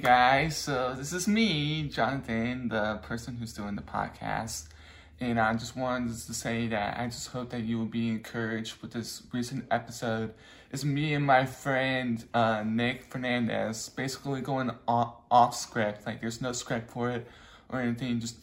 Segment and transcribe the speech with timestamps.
[0.00, 4.68] Guys, so this is me, Jonathan, the person who's doing the podcast.
[5.20, 8.80] And I just wanted to say that I just hope that you will be encouraged
[8.80, 10.32] with this recent episode.
[10.72, 16.06] It's me and my friend uh, Nick Fernandez basically going off, off script.
[16.06, 17.28] Like there's no script for it
[17.68, 18.20] or anything.
[18.20, 18.36] Just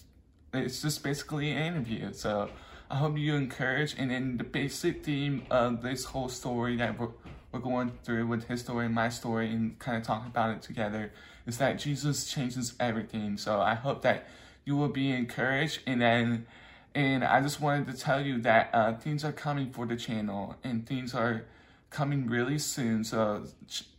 [0.54, 2.14] it's just basically an interview.
[2.14, 2.50] So
[2.92, 3.96] I hope you encourage.
[3.98, 7.10] And then the basic theme of this whole story that we're
[7.52, 10.62] we're going through with his story and my story and kind of talking about it
[10.62, 11.12] together
[11.48, 13.38] is that Jesus changes everything.
[13.38, 14.28] So I hope that
[14.66, 16.46] you will be encouraged and then
[16.94, 20.56] and I just wanted to tell you that uh, things are coming for the channel
[20.64, 21.46] and things are
[21.92, 23.04] coming really soon.
[23.04, 23.46] So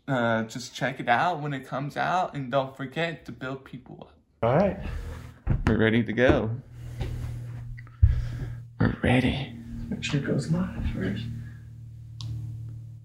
[0.09, 3.99] uh, just check it out when it comes out and don't forget to build people
[4.01, 4.13] up.
[4.43, 4.79] All right.
[5.67, 6.51] We're ready to go.
[8.81, 9.55] We're ready.
[9.89, 11.23] Make sure it goes live first.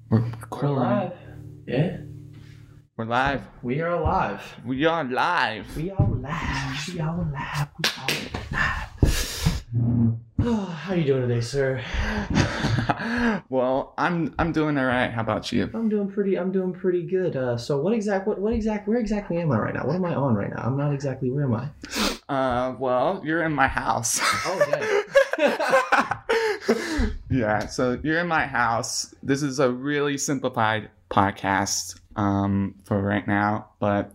[0.09, 1.13] We're We're live.
[1.67, 1.97] Yeah.
[2.95, 3.41] We're live.
[3.63, 4.55] We are live.
[4.63, 5.75] We are live.
[5.75, 6.88] We are live.
[6.94, 7.67] We are live.
[7.81, 8.08] We are
[8.52, 9.66] live.
[10.39, 11.81] Oh, how you doing today, sir?
[13.50, 15.09] well, I'm I'm doing all right.
[15.09, 15.72] How about you?
[15.73, 16.38] I'm doing pretty.
[16.38, 17.35] I'm doing pretty good.
[17.35, 18.27] Uh, so what exact?
[18.27, 18.88] What what exact?
[18.88, 19.88] Where exactly am I right now?
[19.88, 20.61] What am I on right now?
[20.61, 21.31] I'm not exactly.
[21.31, 21.69] Where am I?
[22.30, 24.19] Uh, well, you're in my house.
[24.22, 24.94] Oh,
[27.31, 29.16] yeah, so you're in my house.
[29.23, 34.11] This is a really simplified podcast um, for right now, but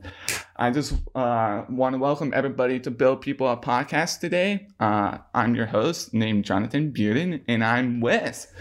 [0.56, 4.66] I just uh, want to welcome everybody to Build People Up podcast today.
[4.80, 8.52] Uh, I'm your host named Jonathan Buden, and I'm with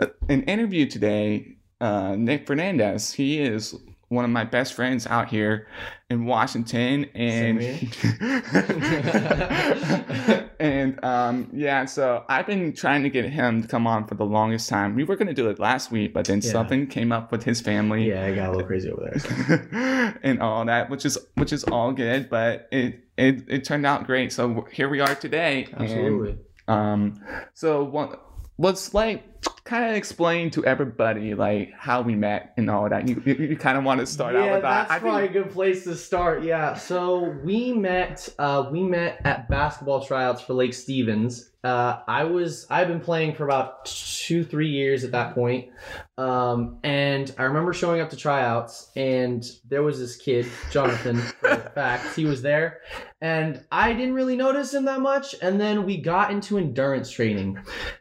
[0.00, 1.56] uh, an interview today.
[1.80, 3.12] Uh, Nick Fernandez.
[3.12, 3.74] He is
[4.08, 5.66] one of my best friends out here
[6.10, 7.60] in Washington, and
[10.58, 14.24] and um, yeah, so I've been trying to get him to come on for the
[14.24, 14.94] longest time.
[14.94, 16.52] We were gonna do it last week, but then Yeah.
[16.52, 20.18] something came up with his family yeah, I got a little crazy over there.
[20.22, 24.06] and all that, which is which is all good, but it it, it turned out
[24.06, 24.32] great.
[24.32, 25.66] So here we are today.
[25.72, 26.38] and, Absolutely.
[26.68, 27.20] um,
[27.54, 28.22] so what
[28.58, 29.24] let's like
[29.68, 33.06] kind of explain to everybody like how we met and all that.
[33.06, 34.62] You you, you kind of want to start out with that.
[34.62, 36.42] that's I think- probably a good place to start.
[36.42, 38.28] Yeah, so we met.
[38.38, 41.50] Uh, we met at basketball tryouts for Lake Stevens.
[41.64, 42.66] Uh, I was.
[42.70, 45.70] I've been playing for about two, three years at that point.
[46.16, 51.20] Um, and I remember showing up to tryouts, and there was this kid, Jonathan.
[51.42, 52.80] a fact, he was there,
[53.20, 55.34] and I didn't really notice him that much.
[55.42, 57.58] And then we got into endurance training.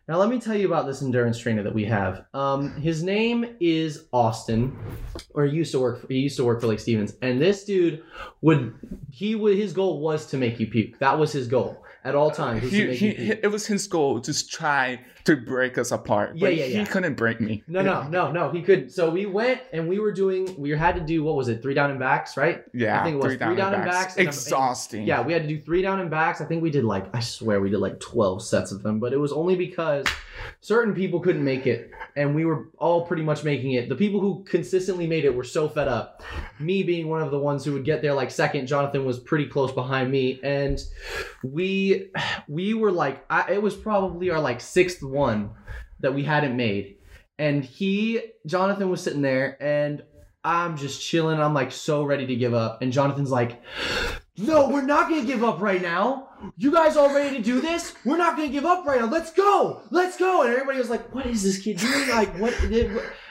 [0.07, 2.25] Now, let me tell you about this endurance trainer that we have.
[2.33, 4.77] Um, his name is Austin
[5.33, 7.63] or he used to work for, he used to work for Lake Stevens and this
[7.63, 8.03] dude
[8.41, 8.73] would
[9.11, 12.31] he would his goal was to make you puke that was his goal at all
[12.31, 12.69] times.
[12.71, 16.35] He, he, it was his goal to try to break us apart.
[16.35, 16.85] Yeah, but yeah, he yeah.
[16.85, 17.63] couldn't break me.
[17.67, 20.95] no no no no he couldn't so we went and we were doing we had
[20.95, 23.35] to do what was it three down and backs right Yeah, I think it was
[23.35, 25.05] three down and backs and- Exhausting.
[25.05, 27.19] yeah we had to do three down and backs i think we did like i
[27.19, 30.05] swear we did like 12 sets of them but it was only because
[30.61, 34.19] certain people couldn't make it and we were all pretty much making it the people
[34.19, 36.21] who consistently made it were so fed up
[36.59, 39.45] me being one of the ones who would get there like second jonathan was pretty
[39.47, 40.79] close behind me and
[41.43, 42.09] we
[42.47, 45.16] we were like I, it was probably our like sixth one
[45.99, 46.97] that we hadn't made.
[47.39, 50.03] And he jonathan was sitting there and
[50.43, 51.39] i'm just chilling.
[51.39, 52.81] I'm like so ready to give up.
[52.81, 53.61] And jonathan's like
[54.37, 56.26] no we're not gonna give up right now
[56.57, 57.93] you guys all ready to do this?
[58.05, 59.07] We're not gonna give up right now.
[59.07, 59.81] Let's go.
[59.91, 60.43] Let's go.
[60.43, 62.09] And everybody was like what is this kid doing?
[62.09, 62.53] Like what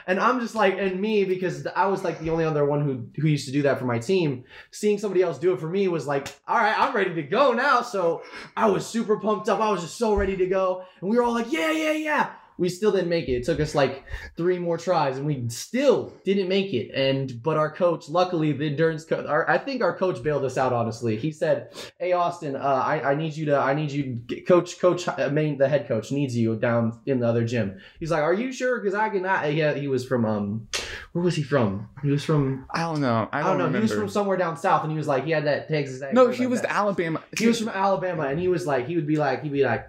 [0.06, 3.06] and i'm just like and me because i was like the only other one who
[3.20, 4.44] who used to do that for my team.
[4.70, 7.52] Seeing somebody else do it for me was like all right i'm ready to go
[7.52, 7.82] now.
[7.82, 8.22] So
[8.56, 9.60] i was super pumped up.
[9.60, 10.84] I was just so ready to go.
[11.00, 13.32] And we were all like yeah yeah yeah we still didn't make it.
[13.32, 14.04] It took us like
[14.36, 16.90] three more tries, and we still didn't make it.
[16.94, 20.56] And but our coach, luckily, the endurance coach, our, I think our coach bailed us
[20.56, 20.72] out.
[20.72, 24.78] Honestly, he said, "Hey Austin, uh, I, I need you to, I need you, coach,
[24.80, 28.22] coach, uh, main, the head coach needs you down in the other gym." He's like,
[28.22, 28.80] "Are you sure?
[28.80, 30.68] Because I cannot." Yeah, he was from um,
[31.12, 31.88] where was he from?
[32.02, 33.28] He was from I don't know.
[33.32, 33.64] I I don't, don't, know.
[33.66, 33.86] remember.
[33.86, 36.02] He was from somewhere down south, and he was like, he had that Texas.
[36.12, 36.68] no, he like was that.
[36.68, 37.22] the Alabama.
[37.38, 39.88] He was from Alabama, and he was like, he would be like, he'd be like,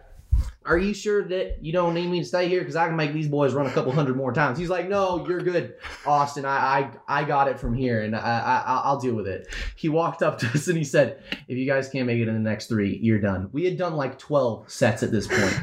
[0.67, 2.59] "Are you sure that you don't need me to stay here?
[2.59, 5.25] Because I can make these boys run a couple hundred more times." He's like, "No,
[5.27, 5.75] you're good,
[6.05, 6.45] Austin.
[6.45, 9.89] I I, I got it from here, and I, I I'll- deal with it." He
[9.89, 12.49] walked up to us and he said, "If you guys can't make it in the
[12.49, 15.55] next three, you're done." We had done like twelve sets at this point.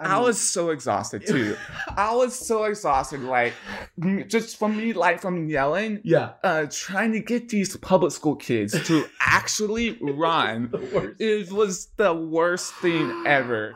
[0.00, 1.56] I mean, was so exhausted too.
[1.96, 3.52] I was so exhausted, like
[4.28, 8.80] just from me, like from yelling, yeah, uh, trying to get these public school kids
[8.86, 10.70] to actually run.
[11.18, 13.74] It was the worst thing ever.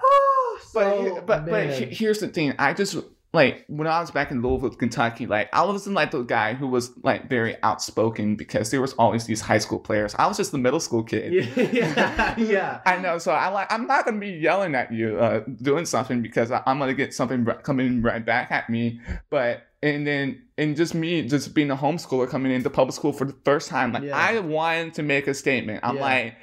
[0.74, 1.90] But So, but but man.
[1.90, 2.54] here's the thing.
[2.58, 2.96] I just
[3.34, 6.66] like when I was back in Louisville, Kentucky, like I wasn't like the guy who
[6.66, 10.14] was like very outspoken because there was always these high school players.
[10.18, 11.32] I was just the middle school kid.
[11.72, 12.80] yeah, yeah.
[12.86, 16.20] I know, so I like I'm not gonna be yelling at you uh, doing something
[16.20, 19.00] because I, am gonna get something coming right back at me.
[19.30, 23.24] But and then and just me just being a homeschooler coming into public school for
[23.24, 24.16] the first time like Yeah.
[24.16, 26.02] i wanted to make a statement i'm Yeah.
[26.02, 26.34] like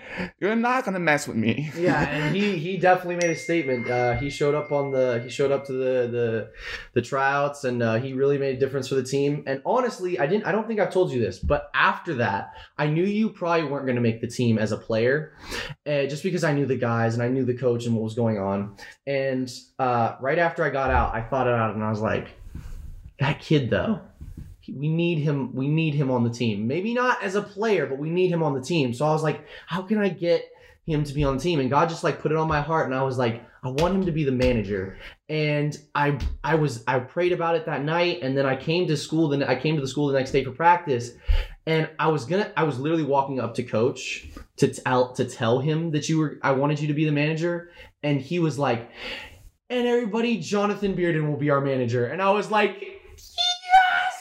[0.41, 3.89] you're not gonna mess with me yeah, and he he definitely made a statement.
[3.89, 6.51] Uh, he showed up on the he showed up to the the
[6.93, 9.43] the tryouts, and uh, he really made a difference for the team.
[9.47, 10.45] And honestly, I didn't.
[10.45, 13.85] I don't think I've told you this, but after that, I knew you probably weren't
[13.87, 15.33] to make the team as a player,
[15.85, 18.15] uh, just because I knew the guys and I knew the coach and what was
[18.15, 18.75] going on.
[19.07, 22.27] And uh, right after I got out, I thought it out, and I was like,
[23.19, 24.01] that kid though.
[24.67, 25.55] We need him.
[25.55, 26.67] We need him on the team.
[26.67, 28.93] Maybe not as a player, but we need him on the team.
[28.93, 30.45] So I was like, how can I get
[30.89, 32.85] him to be on the team and god just like put it on my heart
[32.85, 36.83] and i was like i want him to be the manager and i i was
[36.87, 39.75] i prayed about it that night and then i came to school then i came
[39.75, 41.11] to the school the next day for practice
[41.67, 44.27] and i was gonna i was literally walking up to coach
[44.57, 47.71] to tell to tell him that you were i wanted you to be the manager
[48.01, 48.89] and he was like
[49.69, 52.98] and everybody jonathan bearden will be our manager and i was like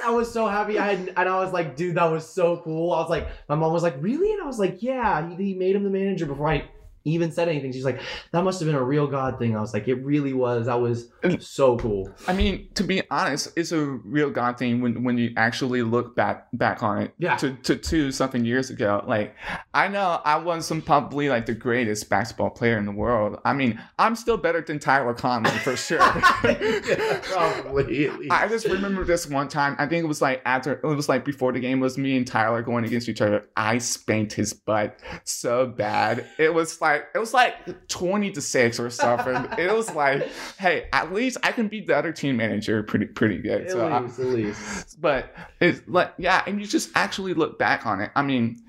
[0.05, 0.79] i was so happy.
[0.79, 2.93] I had and i was like dude that was so cool.
[2.93, 4.33] I was like my mom was like really?
[4.33, 6.65] And i was like yeah he, he made him the manager before i
[7.09, 8.01] even said anything she's like
[8.33, 10.81] that must have been a real god thing i was like it really was that
[10.81, 11.11] was
[11.41, 15.33] so cool i mean to be honest it's a real god thing when, when you
[15.37, 17.37] actually look back back on it Yeah.
[17.37, 19.35] to, to, to something years ago like
[19.75, 23.81] i know i wasn't probably like the greatest basketball player in the world i mean
[23.99, 25.99] i'm still better than tyler conley for sure
[26.45, 28.11] Yeah, probably.
[28.31, 29.77] I just remember this one time.
[29.79, 32.27] I think it was like after it was like before the game was me and
[32.27, 33.45] Tyler going against each other.
[33.57, 36.27] I spanked his butt so bad.
[36.39, 39.35] It was like it was like twenty to six or something.
[39.59, 40.29] it was like,
[40.59, 43.62] hey, at least I can beat the other team manager pretty pretty good.
[43.62, 45.00] at so I- least, at least.
[45.00, 48.11] but it's like yeah, and you just actually look back on it.
[48.15, 48.62] I mean,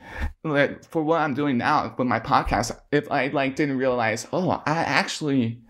[0.43, 4.49] like for what I'm doing now with my podcast, if I like didn't realize, oh,
[4.65, 5.61] I actually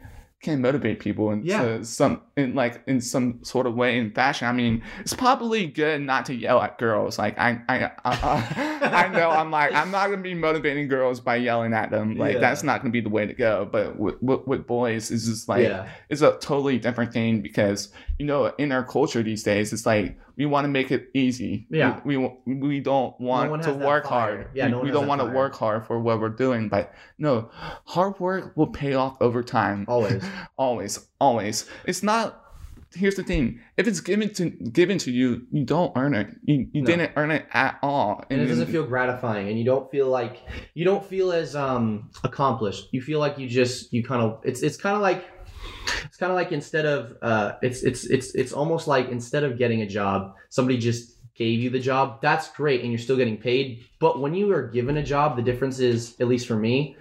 [0.42, 1.82] can motivate people in Yeah.
[1.82, 4.48] some in like in some sort of way in fashion.
[4.48, 7.20] I mean, it's probably good not to yell at girls.
[7.20, 10.88] Like I I I, uh, uh, I know I'm like I'm not gonna be motivating
[10.88, 12.16] girls by yelling at them.
[12.18, 12.40] Like Yeah.
[12.40, 13.68] that's not gonna be the way to go.
[13.72, 17.92] But with with, with boys, it's just like yeah it's a totally different thing because
[18.18, 21.68] you know in our culture these days it's like we want to make it easy
[21.70, 22.00] Yeah.
[22.06, 24.38] we we, we don't want one to work fire.
[24.38, 26.94] hard Yeah, we, no we don't want to work hard for what we're doing but
[27.18, 27.50] no
[27.86, 30.24] hard work will pay off over time always
[30.58, 31.66] always always.
[31.86, 32.46] It's not
[32.96, 33.60] here's the thing.
[33.78, 36.28] If it's given to given to you you don't earn it.
[36.44, 36.88] You, you No.
[36.88, 38.26] didn't earn it at all.
[38.30, 40.38] And it doesn't feel gratifying and you don't feel like
[40.74, 42.88] you don't feel as um accomplished.
[42.92, 45.24] You feel like you just you kind of it's it's kind of like
[46.06, 49.58] it's kind of like instead of uh it's it's it's it's almost like instead of
[49.58, 52.22] getting a job somebody just gave you the job.
[52.22, 53.86] That's great and you're still getting paid.
[54.00, 56.98] But when you are given a job the difference is at least for me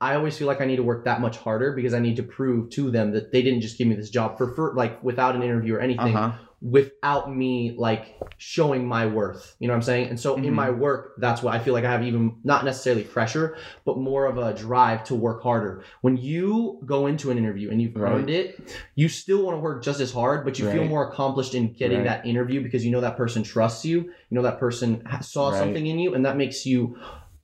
[0.00, 2.22] I always feel like I need to work that much harder because I need to
[2.22, 5.34] prove to them that they didn't just give me this job for, for like without
[5.34, 6.32] an interview or anything uh-huh
[6.62, 9.54] without me like showing my worth.
[9.58, 10.08] You know what I'm saying?
[10.08, 10.44] And so Mhm.
[10.46, 13.98] in my work, that's what I feel like I have even not necessarily pressure, but
[13.98, 15.82] more of a drive to work harder.
[16.00, 18.12] When you go into an interview and you've Right.
[18.12, 18.58] earned it,
[18.94, 21.98] you still want to work just as hard, but you feel more accomplished in getting
[21.98, 22.22] Right.
[22.22, 24.00] that interview because you know that person trusts you.
[24.00, 25.58] You know that person saw Right.
[25.58, 26.96] something in you, and that makes you,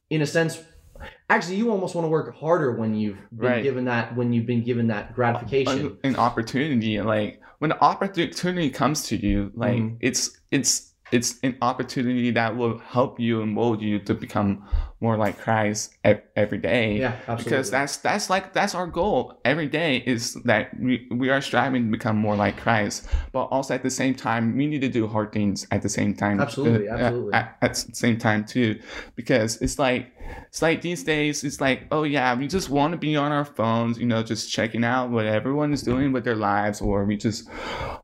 [0.09, 0.62] in a sense.
[1.30, 3.62] Actually, you almost want to work harder when you've been Right.
[3.62, 5.87] given that when you've been given that gratification.
[5.87, 9.97] an, an opportunity like when the opportunity comes to you like Mhm.
[10.00, 14.66] it's it's it's an opportunity that will help you and mold you to become
[15.00, 16.99] more like Christ every day.
[16.99, 17.45] yeah, absolutely.
[17.45, 21.87] Because that's that's like that's our goal every day is that we, we are striving
[21.87, 25.07] to become more like Christ, but also at the same time we need to do
[25.07, 26.40] hard things at the same time.
[26.40, 27.33] Absolutely, uh, absolutely.
[27.35, 28.81] At, at the same time too,
[29.14, 30.12] because it's like
[30.49, 33.45] it's like these days it's like oh yeah we just want to be on our
[33.45, 37.16] phones you know just checking out what everyone is doing with their lives or we
[37.16, 37.49] just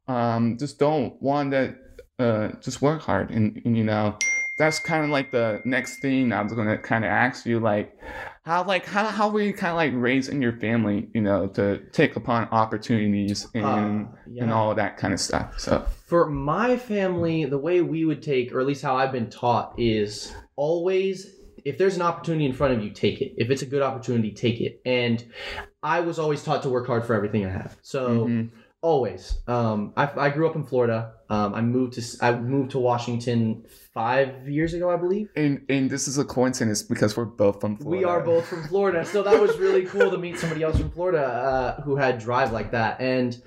[0.09, 1.75] um just don't want to
[2.19, 4.17] uh just work hard and, and you know
[4.59, 7.97] that's kind of like the next thing I was gonna kind of ask you, like
[8.43, 11.47] how like how how were you kind of like raised in your family, you know,
[11.49, 14.43] to take upon opportunities and Uh, yeah.
[14.43, 15.55] and all of that kind of stuff.
[15.61, 19.31] So For my family, the way we would take, or at least how I've been
[19.31, 21.35] taught, is always
[21.65, 23.35] if there's an opportunity in front of you, take it.
[23.37, 24.81] If it's a good opportunity, take it.
[24.85, 25.25] And
[25.85, 27.77] I was always taught to work hard for everything I have.
[27.83, 29.39] So mhm, always.
[29.47, 31.15] Um, I, I grew up in Florida.
[31.31, 35.29] Um, I moved to I moved to Washington five years ago, I believe.
[35.37, 37.99] And and this is a coincidence because we're both from Florida.
[37.99, 40.91] We are both from Florida, so that was really cool to meet somebody else from
[40.91, 43.01] Florida uh, who had drive like that.
[43.01, 43.41] And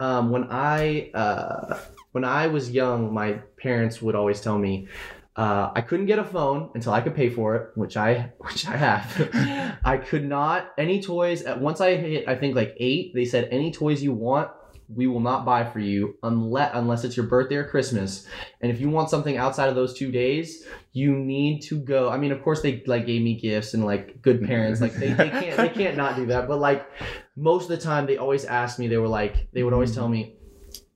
[0.00, 1.78] um, when I uh,
[2.12, 4.88] when I was young, my parents would always tell me.
[5.36, 8.66] Uh, I couldn't get a phone until I could pay for it, which I which
[8.66, 9.78] I have.
[9.84, 11.42] I could not any toys.
[11.42, 13.14] At once I hit, I think like eight.
[13.14, 14.50] They said any toys you want,
[14.88, 18.26] we will not buy for you unless unless it's your birthday or Christmas.
[18.60, 22.08] And if you want something outside of those two days, you need to go.
[22.08, 24.80] I mean, of course they like gave me gifts and like good parents.
[24.80, 26.48] Like they, they can't they can't not do that.
[26.48, 26.86] But like
[27.36, 30.00] most of the time they always ask me, they were like they would always mm-hmm.
[30.00, 30.37] tell me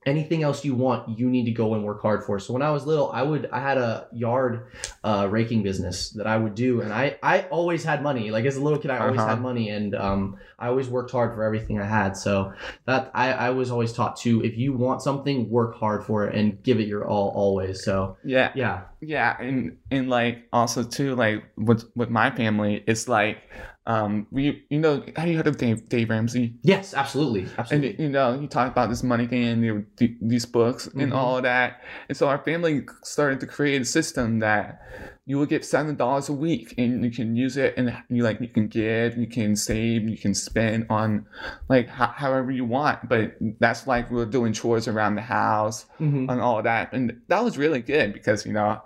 [0.05, 2.39] anything else you want you need to go and work hard for.
[2.39, 4.67] So when i was little i would i had a yard
[5.03, 8.31] uh, raking business that i would do and i i always had money.
[8.31, 9.29] Like as a little kid i always Uh-huh.
[9.29, 12.17] had money and um i always worked hard for everything i had.
[12.17, 12.53] So
[12.85, 16.35] that i i was always taught to if you want something work hard for it
[16.35, 17.83] and give it your all always.
[17.83, 18.81] So Yeah, yeah.
[19.01, 23.37] Yeah, and and like also too like with with my family, it's like
[23.85, 26.55] um we you know have you heard of Dave Dave Ramsey?
[26.63, 30.17] yes absolutely And absolutely you know he talked about this money thing and the- the-
[30.21, 31.15] these books and Mhm.
[31.15, 34.79] all that, and so our family started to create a system that
[35.25, 38.39] you will get seven dollars a week and you can use it and you like
[38.41, 41.25] you can give, you can save, you can spend on
[41.69, 46.29] like ho- however you want, but that's like we're doing chores around the house Mhm.
[46.29, 46.91] and all that.
[46.93, 48.81] And that was really good because, you know,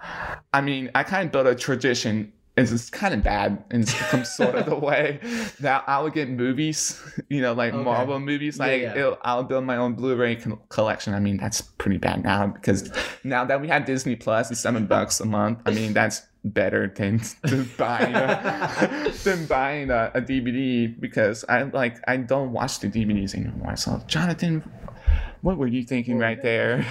[0.53, 2.33] I mean, I kind of built a tradition.
[2.57, 5.19] It's it's kind of bad in some sort of the way
[5.59, 6.99] that I would get movies,
[7.29, 7.83] you know, like Okay.
[7.83, 8.57] Marvel movies.
[8.59, 8.97] Like yeah.
[8.97, 11.13] It'll, I'll build my own Blu-ray co- collection.
[11.13, 12.91] I mean, that's pretty bad now because
[13.23, 15.59] now that we have Disney Plus, it's seven bucks a month.
[15.67, 21.63] I mean, that's better than, than buying a, than buying a, a DVD because I
[21.63, 23.75] like I don't watch the DVDs anymore.
[23.75, 24.63] So Jonathan,
[25.41, 26.85] what were you thinking right there?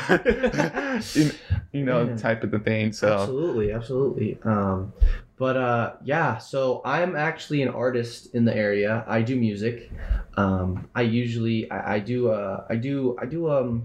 [1.15, 1.31] you,
[1.73, 2.17] you know, Yeah.
[2.17, 2.93] type of the thing.
[2.93, 4.39] So Absolutely, absolutely.
[4.45, 4.93] Um,
[5.39, 9.05] but uh, yeah, so I'm actually an artist in the area.
[9.07, 9.91] I do music.
[10.37, 13.85] Um, I usually I, I do uh, I do I do um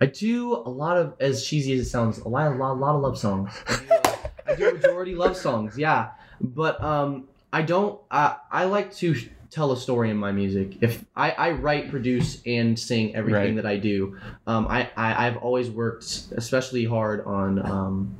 [0.00, 2.74] I do a lot of as cheesy as it sounds a lot a lot, a
[2.74, 3.50] lot of love songs.
[3.66, 6.10] I do, uh, I do majority love songs, yeah.
[6.40, 7.98] But um, I don't.
[8.10, 9.16] I I like to
[9.50, 10.76] tell a story in my music.
[10.82, 13.62] If I, I write, produce, and sing everything Right.
[13.62, 16.04] that I do, um, I, I I've always worked
[16.36, 18.16] especially hard on um,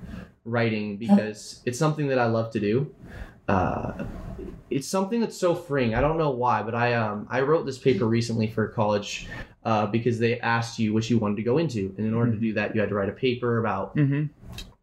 [0.48, 2.94] writing because it's something that I love to do.
[3.46, 4.04] Uh,
[4.70, 5.94] it's something that's so freeing.
[5.94, 9.28] I don't know why, but I um I wrote this paper recently for college
[9.64, 12.38] uh, because they asked you what you wanted to go into, and in order to
[12.38, 14.26] do that, you had to write a paper about hmm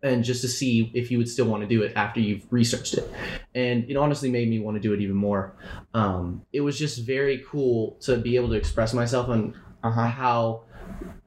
[0.05, 2.93] and just to see if you would still want to do it after you've researched
[2.93, 3.11] it.
[3.55, 5.55] And it honestly made me want to do it even more.
[5.95, 10.07] Um, it was just very cool to be able to express myself on uh huh.
[10.07, 10.63] how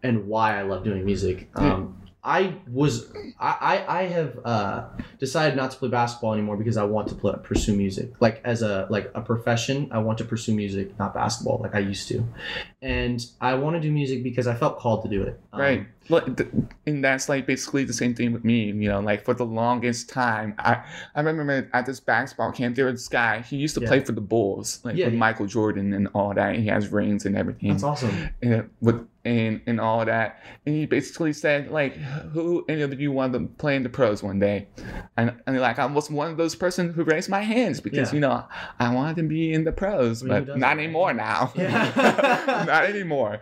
[0.02, 1.50] and why I love doing music.
[1.56, 4.84] Um, I was I, I have uh,
[5.18, 8.60] decided not to play basketball anymore because I want to play, pursue music like as
[8.60, 9.88] a like a profession.
[9.90, 12.22] I want to pursue music, not basketball like I used to,
[12.82, 15.40] and I want to do music because I felt called to do it.
[15.54, 15.86] Um, Right.
[16.86, 18.64] And that's like basically the same thing with me.
[18.66, 20.82] You know, like for the longest time, I
[21.14, 23.40] I remember at this basketball camp there was this guy.
[23.40, 23.88] He used to Yeah.
[23.88, 25.20] play for the Bulls, like Yeah, with yeah.
[25.20, 26.56] Michael Jordan and all that.
[26.56, 27.70] He has rings and everything.
[27.72, 28.30] That's awesome.
[28.42, 30.42] and with and and all of that.
[30.66, 31.94] And he basically said like,
[32.32, 34.68] who any of you want to play in the pros one day?
[35.16, 38.14] And and like I was one of those person who raised my hands because Yeah.
[38.14, 38.44] you know
[38.78, 40.78] I wanted to be in the pros, but not right?
[40.78, 41.52] anymore now.
[41.54, 41.92] Yeah.
[42.66, 43.40] not anymore.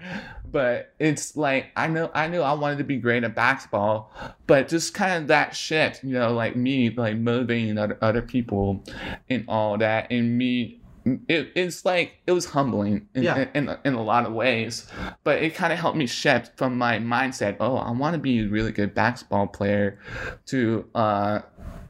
[0.51, 4.13] But it's like I know I knew I wanted to be great at basketball,
[4.47, 8.83] but just kind of that shift, you know, like me like motivating other, other people
[9.29, 10.81] and all that, and me.
[11.29, 13.47] It, it's like it was humbling in, Yeah.
[13.55, 14.91] in, in, in a lot of ways,
[15.23, 17.59] but it kind of helped me shift from my mindset.
[17.61, 20.01] Oh, I want to be a really good basketball player,
[20.47, 21.41] to uh,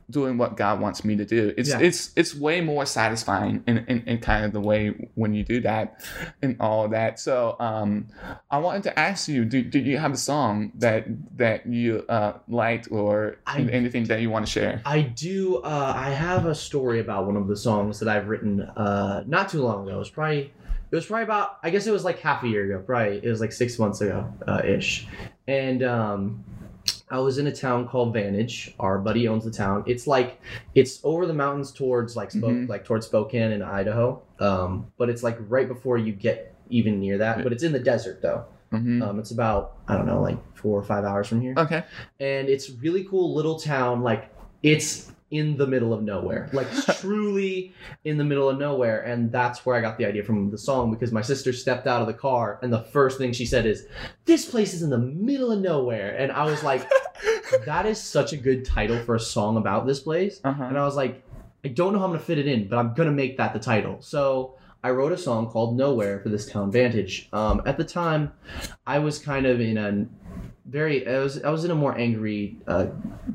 [0.08, 1.52] doing what God wants me to do.
[1.56, 1.80] It's Yeah.
[1.80, 5.60] it's it's way more satisfying in, in, in kind of the way when you do
[5.62, 6.00] that
[6.42, 7.18] and all that.
[7.18, 8.06] So um,
[8.50, 11.06] I wanted to ask you, do, do you have a song that
[11.38, 14.80] that you uh, liked or I- anything that you want to share?
[14.84, 15.56] I do.
[15.58, 19.48] Uh, I have a story about one of the songs that I've written uh, not
[19.48, 19.96] too long ago.
[19.96, 20.52] It was probably
[20.90, 22.82] it was probably about I guess it was like half a year ago.
[22.86, 25.08] Probably it was like six months ago uh, ish,
[25.48, 26.44] and um,
[27.08, 28.74] I was in a town called Vantage.
[28.80, 29.84] Our buddy owns the town.
[29.86, 30.40] It's like
[30.74, 32.68] it's over the mountains towards like Spo- Mhm.
[32.68, 34.22] like towards Spokane in Idaho.
[34.40, 37.42] Um, but it's like right before you get even near that.
[37.44, 38.44] But it's in the desert though.
[38.72, 41.84] hmm Um, it's about I don't know like four or five hours from here Okay.
[42.18, 44.28] and it's really cool little town like
[44.64, 46.68] it's in the middle of nowhere like
[46.98, 50.58] truly in the middle of nowhere and that's where i got the idea from the
[50.58, 53.66] song because my sister stepped out of the car and the first thing she said
[53.66, 53.86] is
[54.24, 56.88] this place is in the middle of nowhere and i was like
[57.64, 60.40] that is such a good title for a song about this place.
[60.44, 60.64] Uh-huh.
[60.64, 61.22] And I was like,
[61.64, 63.58] I don't know how I'm gonna fit it in, but I'm gonna make that the
[63.58, 63.98] title.
[64.00, 64.54] So
[64.84, 67.28] I wrote a song called Nowhere for this town Vantage.
[67.32, 68.32] Um, at the time,
[68.86, 70.06] I was kind of in a
[70.68, 72.86] very I was I was in a more angry, uh,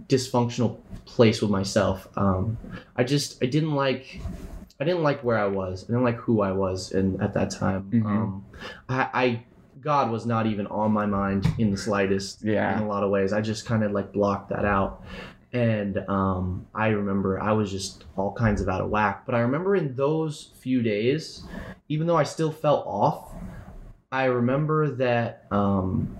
[0.07, 2.07] dysfunctional place with myself.
[2.15, 2.57] Um,
[2.95, 4.19] I just I didn't like
[4.79, 5.83] I didn't like where I was.
[5.83, 7.89] I didn't like who I was and at that time.
[7.93, 8.05] Mhm.
[8.05, 8.45] Um,
[8.89, 9.43] I, I
[9.81, 12.77] God was not even on my mind in the slightest Yeah.
[12.77, 13.33] in a lot of ways.
[13.33, 15.03] I just kind of like blocked that out.
[15.53, 19.25] And um, I remember I was just all kinds of out of whack.
[19.25, 21.43] But I remember in those few days,
[21.89, 23.33] even though I still felt off,
[24.11, 26.15] I remember that um,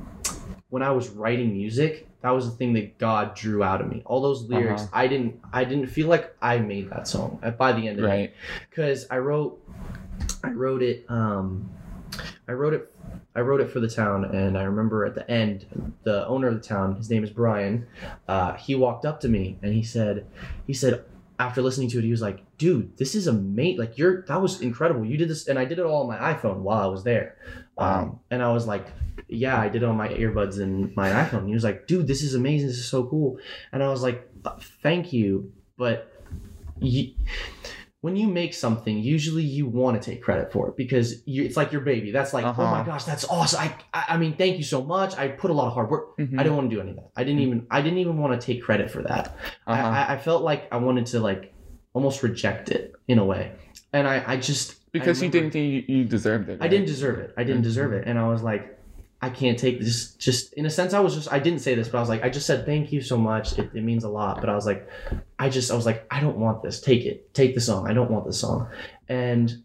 [0.72, 4.02] when I was writing music, that was the thing that God drew out of me.
[4.06, 4.92] All those lyrics, Uh-huh.
[4.94, 8.08] I didn't, I didn't feel like I made that song by the end of it
[8.08, 8.34] Right.
[8.70, 9.60] because I wrote
[10.44, 11.70] I wrote it um
[12.48, 12.94] I wrote it
[13.36, 15.66] I wrote it for the town and I remember at the end
[16.04, 17.88] the owner of the town his name is Brian
[18.28, 20.26] uh, he walked up to me and he said
[20.68, 21.06] he said
[21.40, 24.62] after listening to it he was like dude this is amazing like you're that was
[24.62, 27.04] incredible you did this and I did it all on my iPhone while I was
[27.04, 27.36] there
[27.82, 28.88] um, and I was like
[29.28, 32.22] yeah I did it on my earbuds and my iPhone he was like dude this
[32.22, 33.40] is amazing this is so cool
[33.72, 36.12] and I was like "Uh, thank you but
[36.80, 37.14] you,
[38.02, 41.56] when you make something, usually you want to take credit for it because you, it's
[41.56, 42.12] like your baby.
[42.12, 42.84] That's like, oh my Uh-huh.
[42.84, 43.62] gosh, that's awesome.
[43.62, 45.16] I, I, I mean, thank you so much.
[45.18, 46.18] I put a lot of hard work.
[46.18, 46.40] Mhm.
[46.40, 47.12] I didn't want to do any of that.
[47.16, 49.36] I didn't even, I didn't even want to take credit for that.
[49.68, 49.82] Uh-huh.
[49.88, 51.54] I, I, felt like I wanted to like
[51.94, 53.52] almost reject it in a way,
[53.94, 56.60] and I, I just because you didn't think you, you deserved it.
[56.62, 57.34] I didn't deserve it.
[57.38, 57.64] I didn't mm-hmm.
[57.64, 58.78] deserve it, and I was like,
[59.22, 60.16] I can't take this.
[60.16, 62.24] Just in a sense, I was just I didn't say this, but I was like,
[62.24, 63.58] I just said thank you so much.
[63.58, 64.42] It, it means a lot.
[64.42, 64.88] But I was like,
[65.38, 66.82] I just I was like, I don't want this.
[66.82, 67.34] Take it.
[67.34, 67.88] Take the song.
[67.88, 68.70] I don't want this song.
[69.08, 69.64] And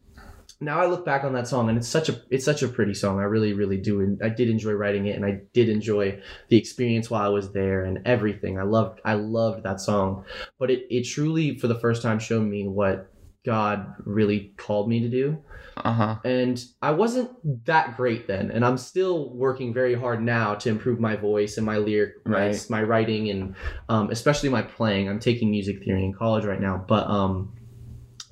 [0.60, 2.94] now I look back on that song, and it's such a it's such a pretty
[2.94, 3.18] song.
[3.18, 6.58] I really really do, and I did enjoy writing it, and I did enjoy the
[6.58, 8.58] experience while I was there and everything.
[8.58, 10.24] I loved I loved that song,
[10.58, 13.10] but it it truly for the first time showed me what
[13.46, 15.38] God really called me to do
[15.84, 16.16] Uh-huh.
[16.24, 17.30] and I wasn't
[17.66, 21.64] that great then, and I'm still working very hard now to improve my voice and
[21.64, 22.66] my lyric, my, Right.
[22.68, 23.54] my writing, and
[23.88, 25.08] um, especially my playing.
[25.08, 27.52] I'm taking music theory in college right now, but um,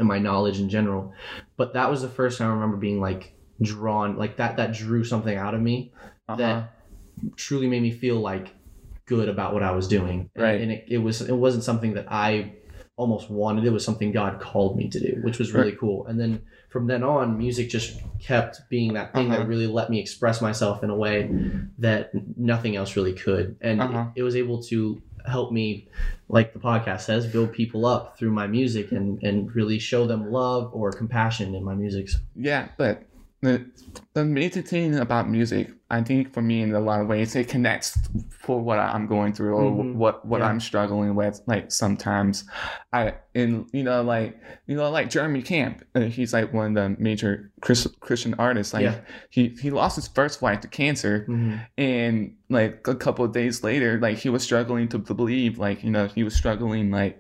[0.01, 1.13] and my knowledge in general.
[1.57, 4.57] But that was the first time I remember being like drawn, like that.
[4.57, 5.93] That drew something out of me
[6.29, 6.37] Uh-huh.
[6.43, 6.75] that
[7.37, 8.47] truly made me feel like
[9.07, 10.31] good about what I was doing.
[10.35, 10.61] And, Right.
[10.61, 12.55] and it, it was it wasn't something that I
[12.97, 13.65] almost wanted.
[13.65, 16.07] It was something God called me to do, which was really cool.
[16.07, 19.41] And then from then on, music just kept being that thing Uh-huh.
[19.43, 21.31] that really let me express myself in a way
[21.79, 23.57] that nothing else really could.
[23.61, 24.07] And Uh-huh.
[24.15, 25.89] it, it was able to help me,
[26.29, 30.31] like the podcast says, build people up through my music and, and really show them
[30.31, 32.11] love or compassion in my music.
[32.37, 33.03] Yeah, but
[33.45, 33.65] the
[34.15, 37.49] the amazing thing about music, I think for me in a lot of ways, it
[37.49, 37.97] connects
[38.31, 39.95] for what I'm going through or Mhm.
[39.95, 40.49] what what Yeah.
[40.49, 41.41] I'm struggling with.
[41.47, 42.45] Like sometimes,
[42.93, 46.97] I in you know like you know like Jeremy Camp, uh, he's like one of
[46.97, 48.73] the major Chris, Christian artists.
[48.75, 48.97] Like Yeah.
[49.31, 51.61] he he lost his first wife to cancer, Mhm.
[51.79, 55.59] and like a couple of days later, like he was struggling to believe.
[55.59, 57.17] Like you know he was struggling like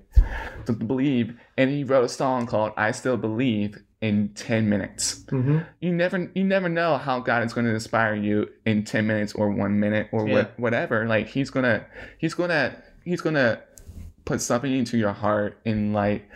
[0.66, 5.64] to believe, and he wrote a song called "I Still Believe." In 10 minutes Mhm.
[5.80, 9.32] you never you never know how God is going to inspire you in 10 minutes
[9.32, 10.34] or 1 minute or Yeah.
[10.34, 11.84] what, whatever like he's going to
[12.18, 13.60] he's going to he's going to
[14.24, 16.28] put something into your heart and like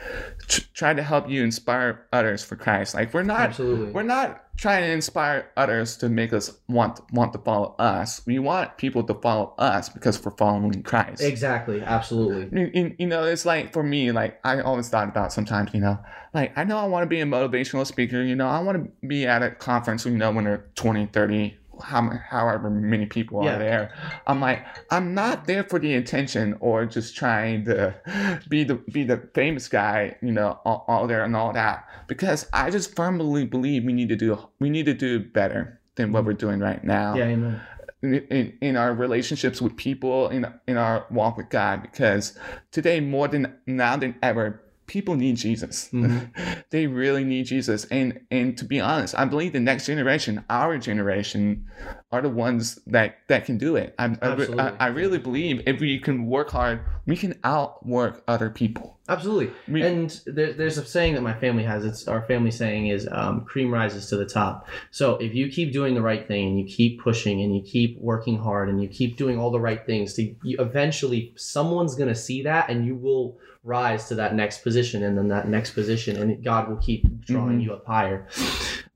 [0.48, 3.92] tr- try to help you inspire others for Christ like we're not Absolutely.
[3.92, 8.38] we're not trying to inspire others to make us want want to follow us we
[8.38, 11.81] want people to follow us because we're following Christ Exactly.
[11.81, 12.61] Absolutely.
[12.61, 15.81] you, you- you know, it's like for me, like I always thought about sometimes, you
[15.81, 15.98] know,
[16.35, 19.07] like I know I want to be a motivational speaker, you know, I want to
[19.07, 23.45] be at a conference, you know, when there are 20, 30, how, however many people
[23.45, 23.57] Yeah.
[23.57, 23.91] are there.
[24.27, 27.95] I'm like, I'm not there for the attention or just trying to
[28.49, 31.87] be the be the famous guy, you know, all, all there and all that.
[32.07, 36.12] Because I just firmly believe we need to do we need to do better than
[36.12, 36.29] what mm-hmm.
[36.29, 37.25] we're doing right now Yeah.
[37.25, 37.61] Amen.
[38.03, 42.38] in, in, in our relationships with people in in our walk with God because
[42.71, 46.64] today more than now than ever people need Jesus Mhm.
[46.70, 50.79] they really need Jesus and and to be honest I believe the next generation our
[50.79, 51.66] generation
[52.11, 55.81] are the ones that that can do it I, I, I, I really believe if
[55.81, 59.51] we can work hard we can outwork other people Absolutely.
[59.66, 61.83] We- and there, there's a saying that my family has.
[61.83, 64.68] It's our family saying is um, cream rises to the top.
[64.90, 67.98] So if you keep doing the right thing and you keep pushing and you keep
[68.03, 72.14] working hard and you keep doing all the right things, to you, eventually someone's gonna
[72.14, 76.16] see that and you will rise to that next position and then that next position
[76.20, 77.64] and God will keep drawing Mhm.
[77.64, 78.26] you up higher.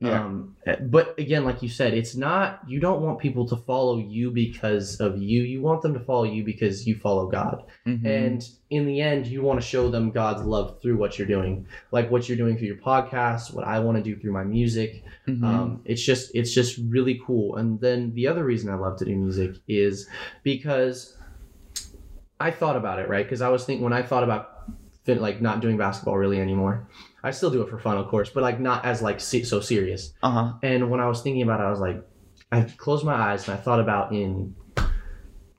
[0.00, 0.24] Yeah.
[0.24, 0.56] Um,
[0.96, 2.61] but again, like you said, it's not.
[2.66, 5.42] You don't want people to follow you because of you.
[5.42, 7.62] You want them to follow you because you follow God.
[7.87, 8.04] Mhm.
[8.04, 11.66] And in the end, you want to show them God's love through what you're doing,
[11.92, 15.04] like what you're doing through your podcast, what I want to do through my music.
[15.28, 15.44] Mhm.
[15.44, 17.56] Um, it's just it's just really cool.
[17.56, 20.08] And then the other reason I love to do music is
[20.42, 21.16] because
[22.40, 23.24] I thought about it, right?
[23.24, 24.62] Because I was thinking when I thought about
[25.05, 26.88] fin- like not doing basketball really anymore.
[27.23, 29.61] I still do it for fun, of course, but like not as like se- so
[29.61, 30.12] serious.
[30.23, 30.55] uh-huh.
[30.62, 32.03] And when I was thinking about it, I was like,
[32.51, 34.55] I closed my eyes and I thought about in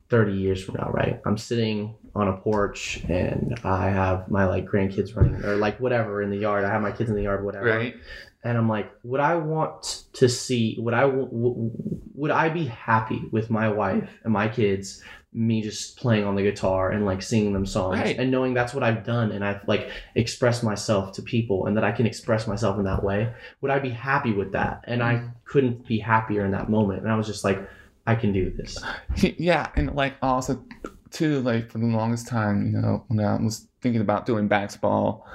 [0.10, 1.20] 30 years from now, right?
[1.26, 6.22] I'm sitting on a porch and I have my like grandkids running or like whatever
[6.22, 6.66] in the yard.
[6.66, 7.66] I have my kids in the yard, whatever.
[7.66, 7.96] Right.
[8.44, 11.72] And I'm like, would I want to see, would I, w-
[12.14, 15.02] would I be happy with my wife and my kids,
[15.36, 18.18] me just playing on the guitar and like singing them songs Right.
[18.20, 21.84] and knowing that's what I've done and I've like expressed myself to people and that
[21.84, 23.34] I can express myself in that way?
[23.62, 24.82] Would I be happy with that?
[24.86, 27.02] And I couldn't be happier in that moment.
[27.04, 27.60] And I was just like,
[28.06, 28.78] I can do this.
[29.40, 30.64] Yeah, and like also
[31.10, 35.26] too, like for the longest time, you know, when I was thinking about doing basketball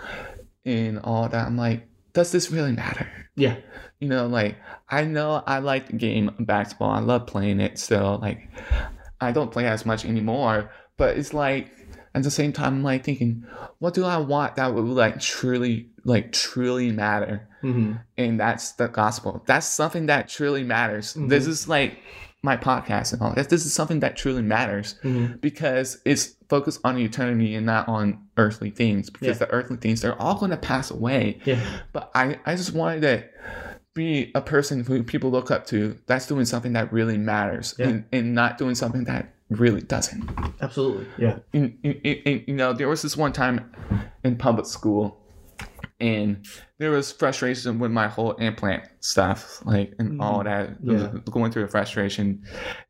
[0.64, 3.08] and all that, I'm like, does this really matter?
[3.36, 3.56] Yeah.
[4.00, 4.56] You know, like
[4.88, 6.90] I know I like the game of basketball.
[6.90, 8.48] I love playing it So Like
[9.20, 11.70] I don't play as much anymore, but it's like
[12.14, 13.44] at the same time I'm like thinking,
[13.78, 17.46] what do I want that would like truly like truly matter?
[17.60, 19.42] hmm and that's the gospel.
[19.46, 21.14] That's something that truly matters.
[21.14, 21.28] Mhm.
[21.28, 21.98] This is like
[22.42, 23.48] my podcast and all that.
[23.48, 28.18] This is something that truly matters hmm because it's focused on eternity and not on
[28.36, 29.10] earthly things.
[29.10, 29.46] Because Yeah.
[29.46, 31.40] the earthly things they're all going to pass away.
[31.44, 31.60] Yeah.
[31.92, 33.24] But I I just wanted to
[33.98, 37.88] be a person who people look up to that's doing something that really matters Yeah.
[37.88, 40.30] and, and not doing something that really doesn't.
[40.60, 41.06] Absolutely.
[41.18, 41.38] Yeah.
[41.52, 43.70] And, and- you know, there was this one time
[44.24, 45.20] in public school,
[46.00, 46.46] and
[46.78, 50.20] there was frustration with my whole implant stuff, like and mm-hmm.
[50.20, 50.76] all that.
[50.82, 51.12] Yeah.
[51.30, 52.44] Going through the frustration,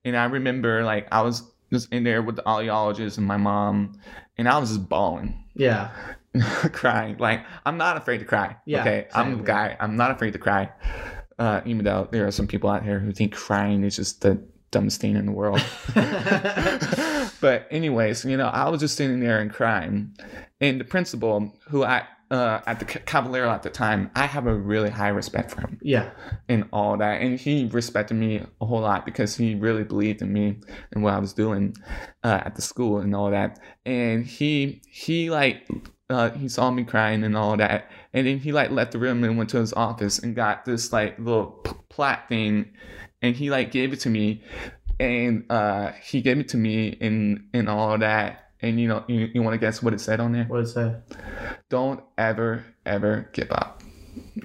[0.04, 1.42] and I remember like I was
[1.72, 3.98] just in there with the audiologist and my mom,
[4.36, 5.90] and I was just bawling, Yeah.
[6.72, 7.16] crying.
[7.18, 8.56] Like I'm not afraid to cry.
[8.64, 9.76] Yeah, okay, I'm a guy.
[9.80, 10.70] I'm not afraid to cry.
[11.38, 14.42] Uh, even though there are some people out here who think crying is just the
[14.70, 15.62] dumbest thing in the world.
[17.40, 20.16] but anyways, you know, I was just sitting there and crying,
[20.60, 24.46] and the principal, who I uh, at the Ca- Cavelero at the time, I have
[24.46, 26.10] a really high respect for him yeah.
[26.48, 30.32] and all that, and he respected me a whole lot because he really believed in
[30.32, 30.58] me
[30.92, 31.74] and what I was doing
[32.22, 35.68] uh, at the school and all that, and he he like.
[36.10, 39.22] Uh, he saw me crying and all that, and then he like left the room
[39.24, 42.70] and went to his office and got this like little p- plat thing,
[43.20, 44.42] and he like gave it to me,
[44.98, 49.28] and uh, he gave it to me and and all that, and you know you,
[49.34, 50.44] you want to guess what it said on there?
[50.44, 50.96] What it say?
[51.68, 53.82] Don't ever ever give up.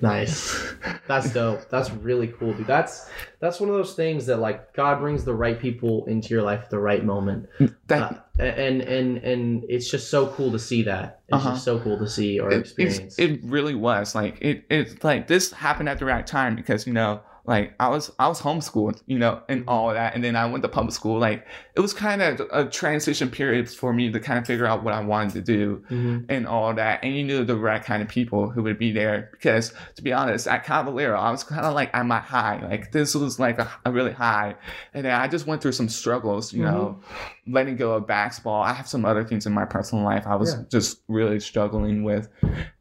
[0.02, 0.74] Nice.
[1.08, 1.70] That's dope.
[1.70, 2.68] That's really cool, dude.
[2.68, 6.44] That's that's one of those things that like God brings the right people into your
[6.44, 7.48] life at the right moment.
[7.88, 11.22] That Uh, and and and it's just so cool to see that.
[11.28, 11.52] It's Uh-huh.
[11.52, 13.20] just so cool to see or it, experience.
[13.20, 16.94] it really was like it it's like this happened at the right time because you
[16.94, 19.70] know like I was I was homeschooled you know and Mm-hmm.
[19.70, 22.66] all that and then I went to public school like it was kind of a
[22.70, 26.26] transition period for me to kind of figure out what I wanted to do Mhm.
[26.30, 29.30] and all that and you knew the right kind of people who would be there
[29.34, 32.92] because to be honest at Cavelero I was kind of like at my high like
[32.94, 34.56] this was like a, a really high
[34.94, 37.02] and then I just went through some struggles you know
[37.46, 40.54] letting go of basketball I have some other things in my personal life I was
[40.54, 40.64] Yeah.
[40.72, 42.30] just really struggling with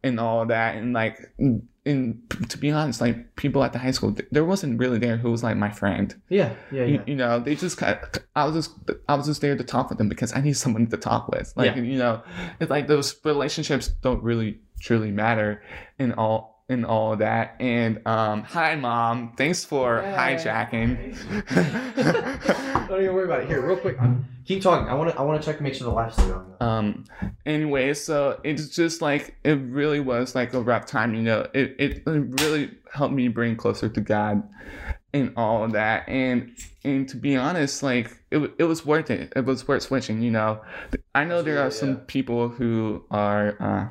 [0.04, 1.18] and all that and like
[1.84, 5.30] and to be honest like people at the high school there wasn't really there who
[5.30, 7.02] was like my friend Yeah, yeah, you, yeah.
[7.06, 8.70] you know they just kind of, i was just
[9.08, 11.52] i was just there to talk with them because i need someone to talk with
[11.56, 11.82] like Yeah.
[11.82, 12.22] you know
[12.60, 15.62] it's like those relationships don't really truly matter
[15.98, 20.36] in all in all that and um hi mom thanks for Hey.
[20.36, 21.16] hijacking
[22.88, 23.46] Don't even worry about it.
[23.48, 24.00] Here, real quick.
[24.00, 24.88] I'm, keep talking.
[24.88, 25.18] I want to.
[25.18, 26.52] I want to check to make sure the live's still going.
[26.60, 27.04] um
[27.44, 31.74] anyway so it's just like it really was like a rough time you know it,
[31.78, 34.42] it, it really helped me bring closer to god
[35.12, 36.52] and all of that and
[36.84, 40.30] and to be honest like it, it was worth it it was worth switching you
[40.30, 40.60] know
[41.16, 43.88] i know there are some people who are uh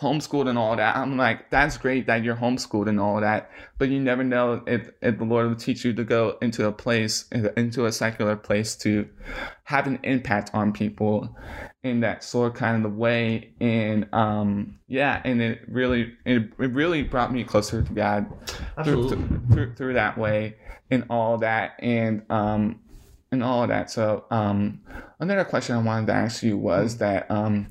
[0.00, 0.96] homeschooled and all that.
[0.96, 4.90] I'm like, that's great that you're homeschooled and all that, but you never know if,
[5.00, 8.76] if the Lord will teach you to go into a place, into a secular place
[8.76, 9.08] to
[9.64, 11.36] have an impact on people
[11.82, 13.54] in that sort kind of way.
[13.60, 18.26] And um, yeah, and it really, it, it really brought me closer to God
[18.84, 20.56] through, through, through, through that way
[20.90, 21.76] and all that.
[21.78, 22.80] And um,
[23.34, 23.90] and all of that.
[23.90, 24.80] So, um,
[25.18, 27.66] another question I wanted to ask you was that, um,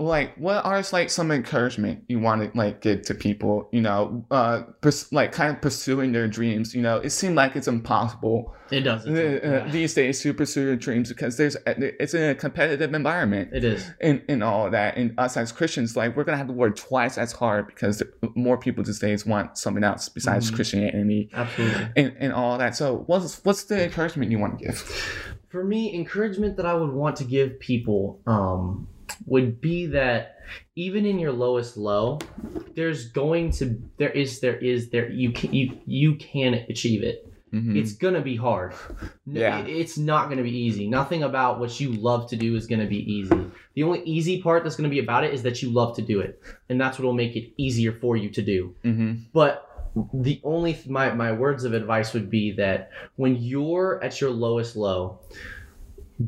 [0.00, 4.24] like what are like some encouragement you want to like give to people you know
[4.30, 6.98] uh pers- like kind of pursuing their dreams you know?
[6.98, 8.54] It seems like it's impossible.
[8.70, 9.70] It does uh, yeah.
[9.70, 13.50] these days to pursue your dreams because there's it's in a competitive environment.
[13.52, 13.90] It is.
[14.00, 14.96] In in all of that.
[14.96, 18.02] And us as christians like we're gonna have to work twice as hard because
[18.34, 20.56] more people these days want something else besides mm-hmm.
[20.56, 21.30] christianity.
[21.32, 21.88] Absolutely.
[21.96, 22.76] And, and all that.
[22.76, 24.78] So what's what's the encouragement you want to give?
[25.48, 28.86] For me encouragement that i would want to give people um
[29.26, 30.36] would be that
[30.76, 32.18] even in your lowest low,
[32.74, 37.24] there's going to there is there is there you can you you can achieve it.
[37.52, 37.76] Mm-hmm.
[37.76, 38.74] It's gonna be hard.
[39.26, 39.60] Yeah.
[39.60, 40.88] It's not gonna be easy.
[40.88, 43.50] Nothing about what you love to do is gonna be easy.
[43.74, 46.20] The only easy part that's gonna be about it is that you love to do
[46.20, 48.74] it, and that's what will make it easier for you to do.
[48.84, 49.14] Mm-hmm.
[49.32, 49.64] But
[50.12, 54.76] the only my my words of advice would be that when you're at your lowest
[54.76, 55.20] low,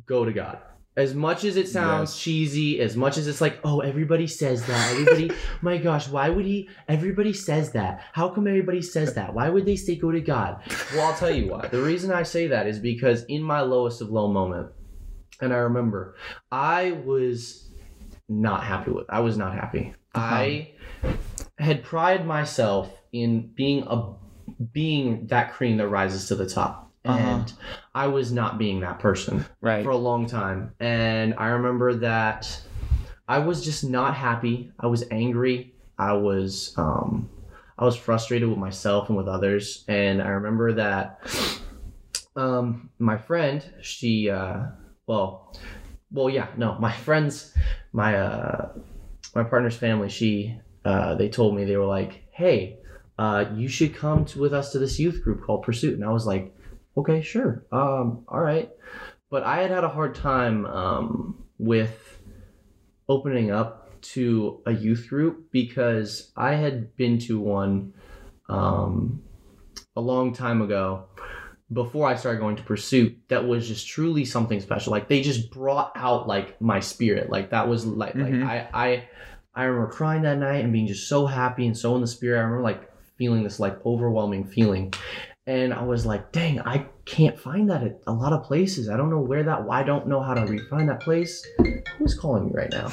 [0.06, 0.58] go to God
[1.00, 2.18] as much as it sounds yes.
[2.22, 4.92] cheesy, as much as it's like, oh, everybody says that.
[4.92, 5.32] Everybody,
[5.62, 6.68] my gosh, why would he?
[6.88, 8.02] Everybody says that.
[8.12, 9.34] How come everybody says that?
[9.34, 10.62] Why would they say go to God?
[10.94, 11.66] Well, I'll tell you why.
[11.68, 14.70] The reason I say that is because in my lowest of low moment,
[15.40, 16.16] and I remember,
[16.52, 17.70] I was
[18.28, 19.06] not happy with.
[19.08, 19.94] I was not happy.
[20.14, 20.34] Uh-huh.
[20.34, 20.72] I
[21.58, 24.14] had prided myself in being a
[24.72, 26.89] being that cream that rises to the top.
[27.04, 27.76] And uh-huh.
[27.94, 29.82] I was not being that person right.
[29.82, 30.74] for a long time.
[30.80, 32.60] And I remember that
[33.26, 34.72] I was just not happy.
[34.78, 35.74] I was angry.
[35.98, 37.30] I was um,
[37.78, 39.84] I was frustrated with myself and with others.
[39.88, 41.20] And I remember that
[42.36, 44.64] um, my friend, she uh,
[45.06, 45.56] well,
[46.12, 47.54] well, yeah, no, my friends,
[47.92, 48.72] my uh,
[49.34, 52.76] my partner's family, she uh, they told me they were like, hey.
[53.18, 55.92] Uh, you should come to, with us to this youth group called Pursuit.
[55.92, 56.56] And I was like,
[57.00, 57.66] okay, sure.
[57.72, 58.70] Um, all right.
[59.30, 62.18] But I had had a hard time um, with
[63.08, 67.92] opening up to a youth group because I had been to one
[68.48, 69.22] um,
[69.94, 71.06] a long time ago
[71.72, 74.90] before I started going to Pursuit that was just truly something special.
[74.90, 77.30] Like they just brought out like my spirit.
[77.30, 78.42] Like that was like mm-hmm.
[78.42, 79.08] like I I
[79.54, 82.38] I remember crying that night and being just so happy and so in the spirit.
[82.38, 84.92] I remember like feeling this like overwhelming feeling
[85.50, 88.88] and I was like, dang, I can't find that at a lot of places.
[88.88, 89.66] I don't know where that.
[89.68, 91.44] I don't know how to refine that place.
[91.98, 92.92] Who's calling me right now?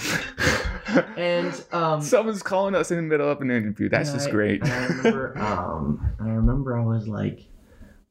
[1.17, 3.89] and um, someone's calling us in the middle of an interview.
[3.89, 4.65] That's just I, great.
[4.65, 7.45] I remember, um, I remember I was like,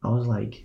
[0.05, 0.65] I was like,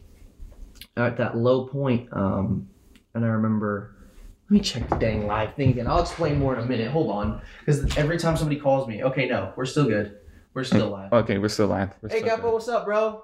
[0.95, 2.69] at that low point, um,
[3.15, 3.95] and I remember.
[4.43, 5.87] Let me check the dang live thing again.
[5.87, 6.91] I'll explain more in a minute.
[6.91, 10.17] Hold on, because every time somebody calls me, okay, no, we're still good.
[10.53, 11.13] We're still live.
[11.13, 11.91] Okay, we're still live.
[12.01, 13.23] We're hey, still Gappo, what's up, bro?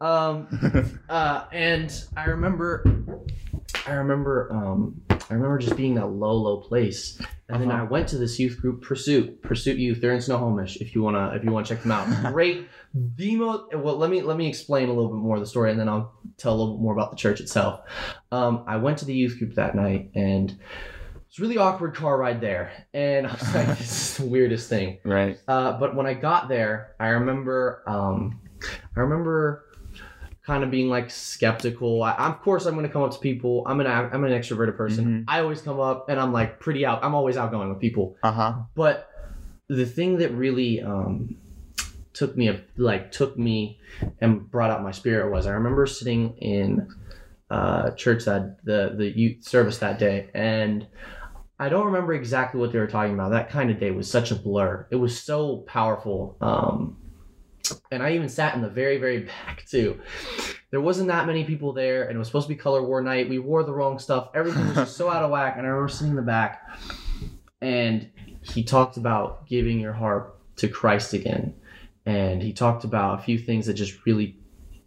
[0.00, 2.84] Um, uh, and I remember,
[3.86, 7.18] I remember, um, I remember just being that low, low place.
[7.18, 7.58] And uh-huh.
[7.58, 10.00] then I went to this youth group, Pursuit, Pursuit Youth.
[10.00, 10.78] They're in Snohomish.
[10.78, 12.68] If you wanna, if you wanna check them out, great.
[12.94, 13.72] The most.
[13.72, 15.88] Well, let me let me explain a little bit more of the story, and then
[15.88, 17.82] I'll tell a little bit more about the church itself.
[18.32, 20.58] Um, I went to the youth group that night, and
[21.30, 24.98] it's really awkward car ride there, and I was like, "This is the weirdest thing."
[25.04, 25.38] Right.
[25.46, 28.40] Uh, but when I got there, I remember, um,
[28.96, 29.64] I remember
[30.44, 32.02] kind of being like skeptical.
[32.02, 33.62] I, of course, I'm going to come up to people.
[33.64, 35.04] I'm an I'm an extroverted person.
[35.04, 35.30] Mm-hmm.
[35.30, 37.04] I always come up and I'm like pretty out.
[37.04, 38.16] I'm always outgoing with people.
[38.24, 38.54] Uh huh.
[38.74, 39.08] But
[39.68, 41.36] the thing that really um,
[42.12, 43.78] took me a, like took me
[44.20, 46.92] and brought out my spirit was I remember sitting in
[47.50, 50.88] uh, church that the the youth service that day and
[51.60, 53.32] I don't remember exactly what they were talking about.
[53.32, 54.88] That kind of day was such a blur.
[54.90, 56.38] It was so powerful.
[56.40, 56.96] Um,
[57.92, 60.00] and I even sat in the very, very back too.
[60.70, 63.28] There wasn't that many people there, and it was supposed to be color war night.
[63.28, 64.30] We wore the wrong stuff.
[64.34, 65.56] Everything was just so out of whack.
[65.58, 66.66] And I remember sitting in the back,
[67.60, 68.08] and
[68.40, 71.54] he talked about giving your heart to Christ again.
[72.06, 74.38] And he talked about a few things that just really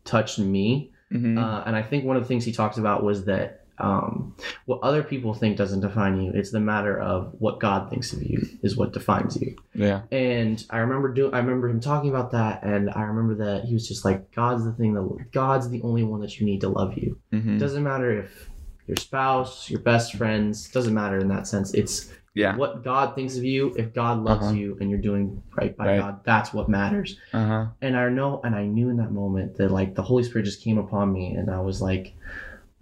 [0.06, 0.92] touched me.
[1.12, 1.38] Mm-hmm.
[1.38, 4.80] Uh, and I think one of the things he talked about was that um, what
[4.84, 6.32] other people think doesn't define you.
[6.34, 9.56] It's the matter of what God thinks of you is what defines you.
[9.74, 10.02] Yeah.
[10.12, 11.34] And I remember doing.
[11.34, 14.64] I remember him talking about that, and I remember that he was just like, God's
[14.66, 17.18] the thing that God's the only one that you need to love you.
[17.32, 17.56] Mm-hmm.
[17.56, 18.50] It doesn't matter if
[18.88, 21.74] your spouse, your best friends, doesn't matter in that sense.
[21.74, 22.56] It's Yeah.
[22.58, 24.56] what God thinks of you, if God loves Uh-huh.
[24.56, 26.00] you and you're doing right by Right.
[26.00, 27.18] God, that's what matters.
[27.34, 27.66] Uh huh.
[27.82, 30.62] And I know, and I knew in that moment that like the Holy Spirit just
[30.64, 32.16] came upon me, and I was like,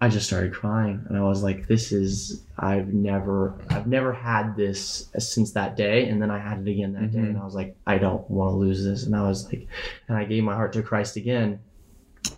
[0.02, 4.56] I just started crying, and I was like, this is I've never I've never had
[4.56, 7.28] this since that day, and then I had it again that day, Mhm.
[7.30, 9.68] and I was like, I don't want to lose this, and I was like,
[10.08, 11.60] and I gave my heart to Christ again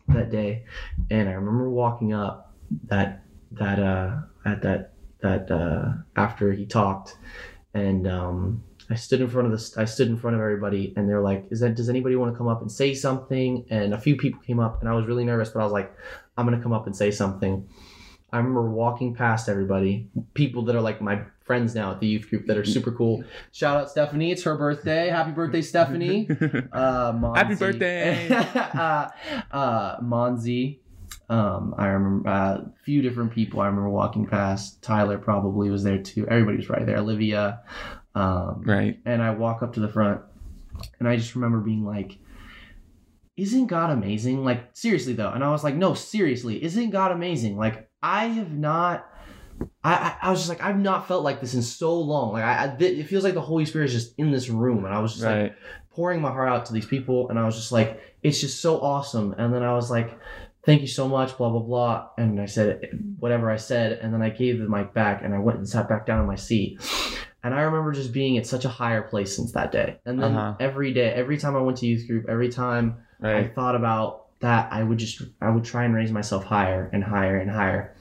[0.08, 0.64] that day,
[1.10, 2.52] and I remember walking up
[2.88, 3.22] that
[3.52, 4.10] that uh
[4.44, 7.16] at that that uh after he talked,
[7.72, 9.78] and um I stood in front of this.
[9.78, 11.74] I stood in front of everybody, and they're like, "Is that?
[11.74, 14.80] Does anybody want to come up and say something?" And a few people came up,
[14.80, 15.90] and I was really nervous, but I was like,
[16.36, 17.68] "I'm gonna come up and say something."
[18.32, 22.28] I remember walking past everybody, people that are like my friends now at the youth
[22.28, 23.22] group that are super cool.
[23.52, 24.32] Shout out Stephanie!
[24.32, 25.08] It's her birthday.
[25.08, 26.28] Happy birthday, Stephanie!
[26.72, 27.32] Uh.
[27.34, 28.28] Happy birthday.
[28.30, 29.08] uh,
[29.52, 30.78] uh, Monzi.
[31.28, 33.60] Um, I remember uh, a few different people.
[33.60, 34.82] I remember walking past.
[34.82, 36.26] Tyler probably was there too.
[36.28, 36.98] Everybody was right there.
[36.98, 37.60] Olivia.
[38.14, 38.98] Um, right.
[39.04, 40.20] and I walk up to the front,
[40.98, 42.18] and I just remember being like,
[43.36, 47.56] "Isn't God amazing?" Like seriously though, and I was like, "No, seriously, isn't God amazing?"
[47.56, 49.06] Like I have not.
[49.84, 52.32] I, I, I was just like I've not felt like this in so long.
[52.32, 54.84] Like I, I th- it feels like the Holy Spirit is just in this room,
[54.84, 55.56] and I was just like
[55.90, 58.80] pouring my heart out to these people, and I was just like, it's just so
[58.80, 59.34] awesome.
[59.38, 60.18] And then I was like,
[60.66, 62.08] thank you so much, blah blah blah.
[62.18, 62.80] And I said
[63.20, 65.88] whatever I said, and then I gave the mic back, and I went and sat
[65.88, 66.80] back down in my seat.
[67.44, 70.00] And I remember just being at such a higher place since that day.
[70.06, 70.54] And then Uh-huh.
[70.60, 74.72] every day, every time I went to youth group, every time I thought about that,
[74.72, 77.96] I would just I would try and raise myself higher and higher and higher.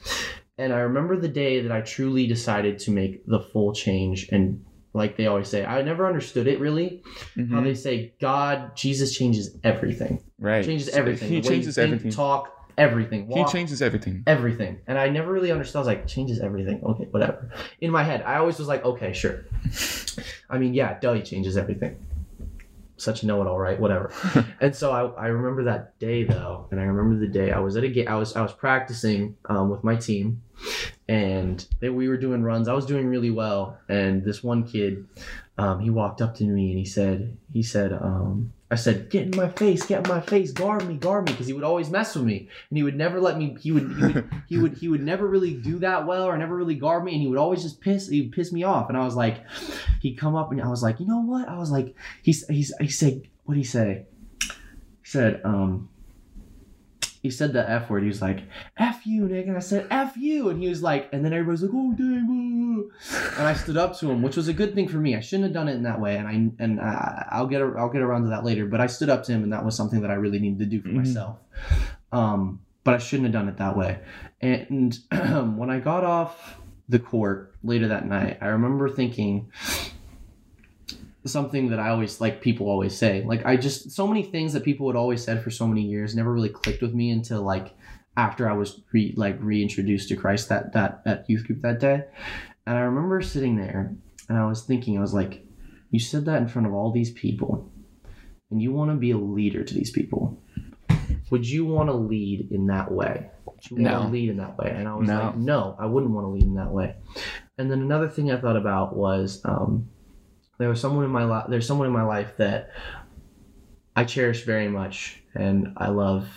[0.58, 4.64] And I remember the day that I truly decided to make the full change and
[4.92, 7.02] like they always say, I never understood it really.
[7.36, 7.64] How Mhm.
[7.64, 10.22] they say God, Jesus changes everything.
[10.38, 10.64] Right.
[10.64, 11.28] Changes everything.
[11.28, 12.10] He The way you changes think, everything.
[12.12, 13.28] Talk, everything.
[13.28, 14.22] He changes everything.
[14.28, 14.78] everything.
[14.86, 15.76] And I never really understood.
[15.76, 16.80] I was like, changes everything.
[16.84, 17.50] Okay, whatever.
[17.80, 19.46] In my head, I always was like, okay, sure.
[20.48, 21.96] I mean, yeah, he changes everything.
[22.96, 23.78] Such a know-it-all, right?
[23.78, 24.12] Whatever.
[24.60, 27.76] and so I, I remember that day though, and I remember the day I was
[27.76, 28.08] at a game.
[28.08, 30.42] I was I was practicing um, with my team,
[31.08, 32.68] and they, we were doing runs.
[32.68, 35.06] I was doing really well, and this one kid,
[35.58, 39.22] um, he walked up to me and he said he said um, I said get
[39.22, 41.90] in my face, get in my face, guard me, guard me, because he would always
[41.90, 43.56] mess with me, and he would never let me.
[43.60, 46.56] He would he would he would he would never really do that well or never
[46.56, 48.96] really guard me, and he would always just piss he would piss me off, and
[48.96, 49.44] I was like,
[50.00, 51.48] he'd come up and I was like, you know what?
[51.48, 54.06] I was like, he's he's he said what would he say?
[54.40, 54.50] He
[55.04, 55.90] said um.
[57.24, 58.02] He said the F word.
[58.02, 58.40] He was like,
[58.76, 59.48] F you, nigga.
[59.48, 60.50] And I said, F you.
[60.50, 62.26] And he was like, and then everybody's like, oh, dang.
[62.26, 62.90] boo."
[63.38, 65.16] And I stood up to him, which was a good thing for me.
[65.16, 66.16] I shouldn't have done it in that way.
[66.18, 68.66] And I, and I, I'll get, I'll get around to that later.
[68.66, 70.66] But I stood up to him and that was something that I really needed to
[70.66, 70.96] do for Mhm.
[70.96, 71.38] myself.
[72.12, 74.00] Um, but I shouldn't have done it that way.
[74.42, 74.98] And
[75.56, 76.58] when I got off
[76.90, 79.50] the court later that night, I remember thinking
[81.26, 83.22] something that I always like people always say.
[83.24, 86.14] Like I just so many things that people had always said for so many years
[86.14, 87.74] never really clicked with me until like
[88.16, 92.04] after I was re, like reintroduced to Christ that that at youth group that day.
[92.66, 93.94] And I remember sitting there
[94.28, 95.44] and I was thinking I was like
[95.90, 97.70] you said that in front of all these people
[98.50, 100.40] and you want to be a leader to these people.
[101.30, 103.30] Would you want to lead in that way?
[103.46, 104.02] Would you want No.
[104.06, 104.74] to lead in that way?
[104.76, 105.18] And I was No.
[105.26, 106.96] like, no, I wouldn't want to lead in that way.
[107.56, 109.88] And then another thing I thought about was um,
[110.58, 111.46] there was someone in my life.
[111.48, 112.70] There's someone in my life that
[113.96, 116.28] I cherish very much, and I love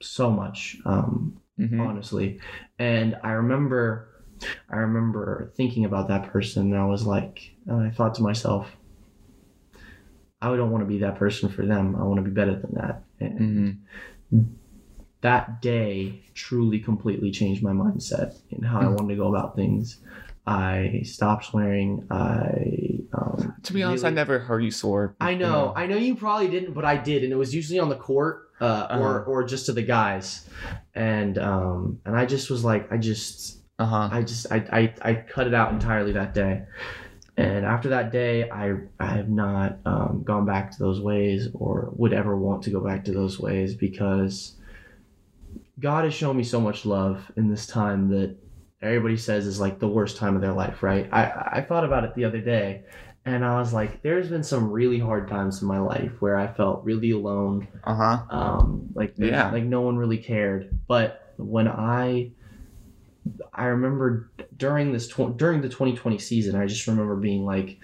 [0.00, 0.78] so much.
[0.84, 1.80] Um, Mhm.
[1.80, 2.40] honestly.
[2.78, 4.08] And I remember,
[4.70, 8.76] I remember thinking about that person, and I was like, and I thought to myself,
[10.40, 11.96] I don't want to be that person for them.
[11.96, 13.02] I want to be better than that.
[13.18, 13.80] And
[14.32, 14.46] Mhm.
[15.20, 18.94] that day truly, completely changed my mindset and how I Mm.
[18.94, 19.98] wanted to go about things.
[20.48, 22.06] I stopped swearing.
[22.10, 25.14] I um, To be honest, I never heard you swear.
[25.20, 27.90] I know, I know you probably didn't, but I did, and it was usually on
[27.90, 29.30] the court, uh, or Uh-huh.
[29.30, 30.48] or just to the guys,
[30.94, 34.08] and um, and I just was like, I just, Uh huh.
[34.10, 36.62] I just, I, I, I cut it out entirely that day,
[37.36, 41.90] and after that day, I, I have not um, gone back to those ways, or
[41.96, 44.54] would ever want to go back to those ways because
[45.78, 48.34] God has shown me so much love in this time that
[48.80, 51.08] everybody says is like the worst time of their life, right?
[51.12, 52.84] I, I thought about it the other day
[53.24, 56.46] and I was like, there's been some really hard times in my life where I
[56.46, 57.66] felt really alone.
[57.84, 58.18] Uh huh.
[58.30, 59.50] Um, like, Yeah.
[59.50, 60.78] like no one really cared.
[60.86, 62.30] But when I,
[63.52, 67.78] I remember during this, tw- during the 2020 season, I just remember being like,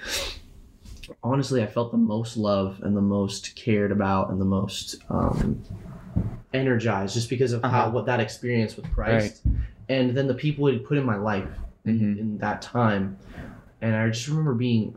[1.23, 5.63] honestly, I felt the most love and the most cared about and the most, um,
[6.55, 7.91] energized just because of how, Uh-huh.
[7.91, 9.43] what that experience with Christ
[9.89, 11.49] and then the people he put in my life
[11.85, 12.19] in, Mhm.
[12.19, 13.17] in that time
[13.81, 14.97] and I just remember being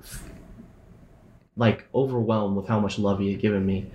[1.55, 3.89] like overwhelmed with how much love he had given me,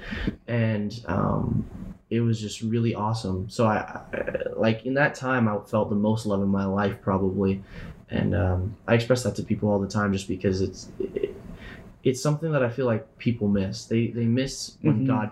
[0.49, 1.65] and um,
[2.11, 3.49] it was just really awesome.
[3.49, 3.77] So I,
[4.13, 7.63] I like in that time I felt the most love in my life probably,
[8.11, 10.89] and um, I express that to people all the time just because it's.
[10.99, 11.35] It,
[12.05, 13.85] it's something that I feel like people miss.
[13.85, 15.07] They they miss when Mhm.
[15.07, 15.31] God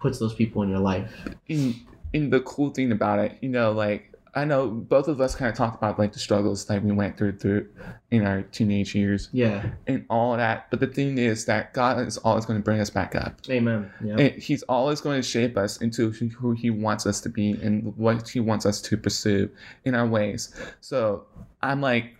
[0.00, 1.28] puts those people in your life.
[1.48, 1.74] in
[2.12, 5.50] in the cool thing about it, you know, like I know both of us kind
[5.50, 7.68] of talked about like the struggles that we went through through
[8.10, 9.70] in our teenage years Yeah.
[9.86, 10.70] and all that.
[10.70, 13.40] But the thing is that God is always going to bring us back up.
[13.48, 13.90] Amen.
[14.04, 14.16] Yeah.
[14.18, 17.96] And he's always going to shape us into who he wants us to be and
[17.96, 19.48] what he wants us to pursue
[19.84, 20.54] in our ways.
[20.80, 21.26] So
[21.62, 22.16] I'm like,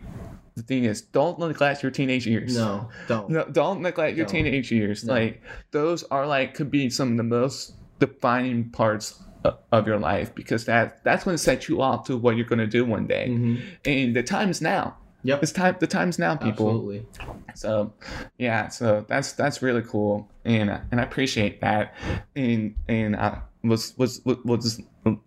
[0.57, 2.57] the thing is, don't neglect your teenage years.
[2.57, 3.29] no, don't.
[3.29, 5.03] No, don't neglect your teenage years.
[5.05, 5.15] No.
[5.15, 5.43] Like
[5.73, 9.21] those are like could be some of the most defining parts
[9.73, 12.59] of your life because that that's going to set you off to what you're going
[12.59, 13.29] to do one day.
[13.29, 13.61] Mhm.
[13.85, 14.97] And the time is now.
[15.27, 15.43] Yep.
[15.43, 15.77] It's time.
[15.81, 16.69] The time's now, people.
[16.69, 17.07] Absolutely.
[17.55, 17.93] So,
[18.39, 18.69] yeah.
[18.69, 21.95] So that's that's really cool, and and I appreciate that.
[22.37, 24.81] And and I was was was just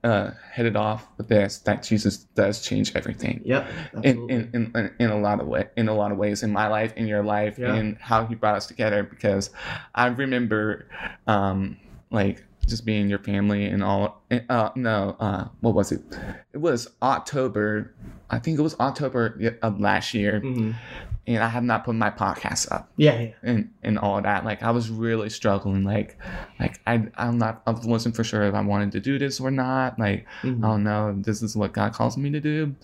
[0.03, 3.67] uh, headed off with this that Jesus does change everything Yep.
[4.03, 6.67] in, in, in, in a lot of way in a lot of ways in my
[6.67, 7.73] life in your life Yeah.
[7.73, 9.49] and how he brought us together because
[9.95, 10.87] I remember
[11.27, 11.77] um
[12.11, 16.01] like just being your family and all uh no uh what was it
[16.53, 17.93] it was October
[18.29, 20.75] I think it was October of last year Mhm.
[21.27, 23.19] and I have not put my podcast up Yeah.
[23.19, 23.29] Yeah.
[23.43, 26.17] and and all that like I was really struggling like
[26.59, 29.49] like I I'm not I wasn't for sure if I wanted to do this or
[29.51, 30.63] not like Mhm.
[30.65, 32.75] oh no, this is what God calls me to do,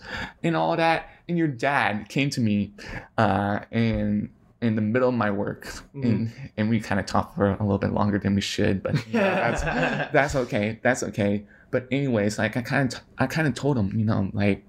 [0.43, 1.09] and all that.
[1.29, 2.73] And your dad came to me,
[3.17, 4.29] uh, in
[4.63, 7.77] in the middle of my work, and and we kind of talked for a little
[7.77, 11.45] bit longer than we should, but that's that's okay, that's okay.
[11.71, 14.65] But anyways, like I kind of I kind of told him, you know, like.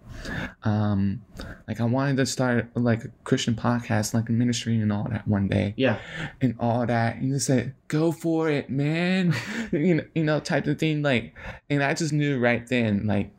[0.62, 1.22] Um,
[1.66, 5.26] like I wanted to start like a Christian podcast, like a ministry and all that
[5.26, 5.98] one day yeah.
[6.40, 7.16] and all that.
[7.16, 9.34] And he said, "Go for it, man,"
[9.72, 11.02] you know, you know, type of thing.
[11.02, 11.34] Like,
[11.68, 13.32] and I just knew right then, like,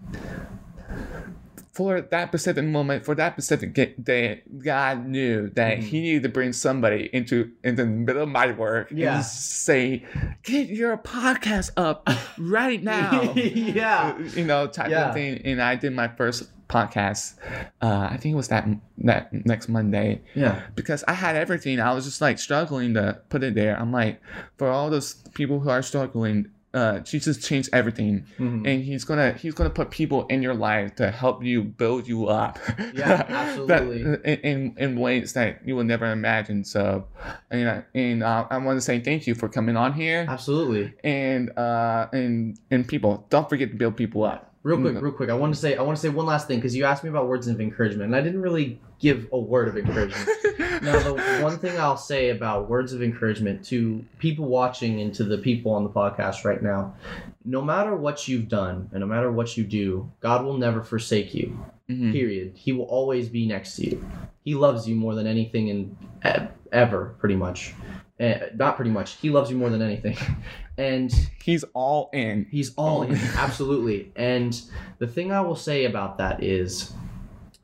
[1.75, 5.83] for that specific moment, for that specific day, God knew that Mhm.
[5.83, 9.17] He needed to bring somebody into into the middle of my work Yeah.
[9.17, 10.05] and say,
[10.43, 14.17] "Get your podcast up right now." yeah.
[14.35, 15.09] you know, type Yeah.
[15.09, 15.41] of thing.
[15.43, 17.35] And I did my first podcast.
[17.81, 18.67] Uh, I think it was that
[18.99, 20.61] that next Monday Yeah.
[20.75, 21.79] because I had everything.
[21.79, 23.77] I was just like struggling to put it there.
[23.79, 24.21] I'm like,
[24.57, 28.67] for all those people who are struggling, uh, Jesus changed everything, Mhm.
[28.67, 32.27] and He's gonna He's gonna put people in your life to help you build you
[32.27, 32.59] up.
[32.93, 34.01] Yeah, That- absolutely.
[34.01, 36.63] in, in in ways that you will never imagine.
[36.65, 37.05] So,
[37.49, 40.93] and I- and uh, I want to say thank you for coming on here, Absolutely.
[41.03, 44.51] and uh, and and people, don't forget to build people up.
[44.63, 45.01] Real quick, Mm.
[45.03, 45.29] real quick.
[45.29, 47.09] I want to say I want to say one last thing because you asked me
[47.11, 50.27] about words of encouragement, and I didn't really give a word of encouragement.
[50.81, 55.23] now, the one thing I'll say about words of encouragement to people watching and to
[55.23, 56.95] the people on the podcast right now,
[57.43, 61.35] no matter what you've done and no matter what you do, God will never forsake
[61.35, 61.55] you.
[61.87, 62.11] Mhm.
[62.13, 62.53] Period.
[62.55, 64.03] He will always be next to you.
[64.43, 65.95] He loves you more than anything in
[66.25, 67.75] e- ever, pretty much.
[68.19, 69.17] Eh, not pretty much.
[69.17, 70.17] He loves you more than anything,
[70.79, 71.11] and
[71.43, 72.47] He's all in.
[72.49, 74.11] He's all in, absolutely.
[74.15, 74.59] And
[74.97, 76.91] the thing I will say about that is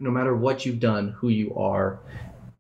[0.02, 2.00] no matter what you've done, who you are,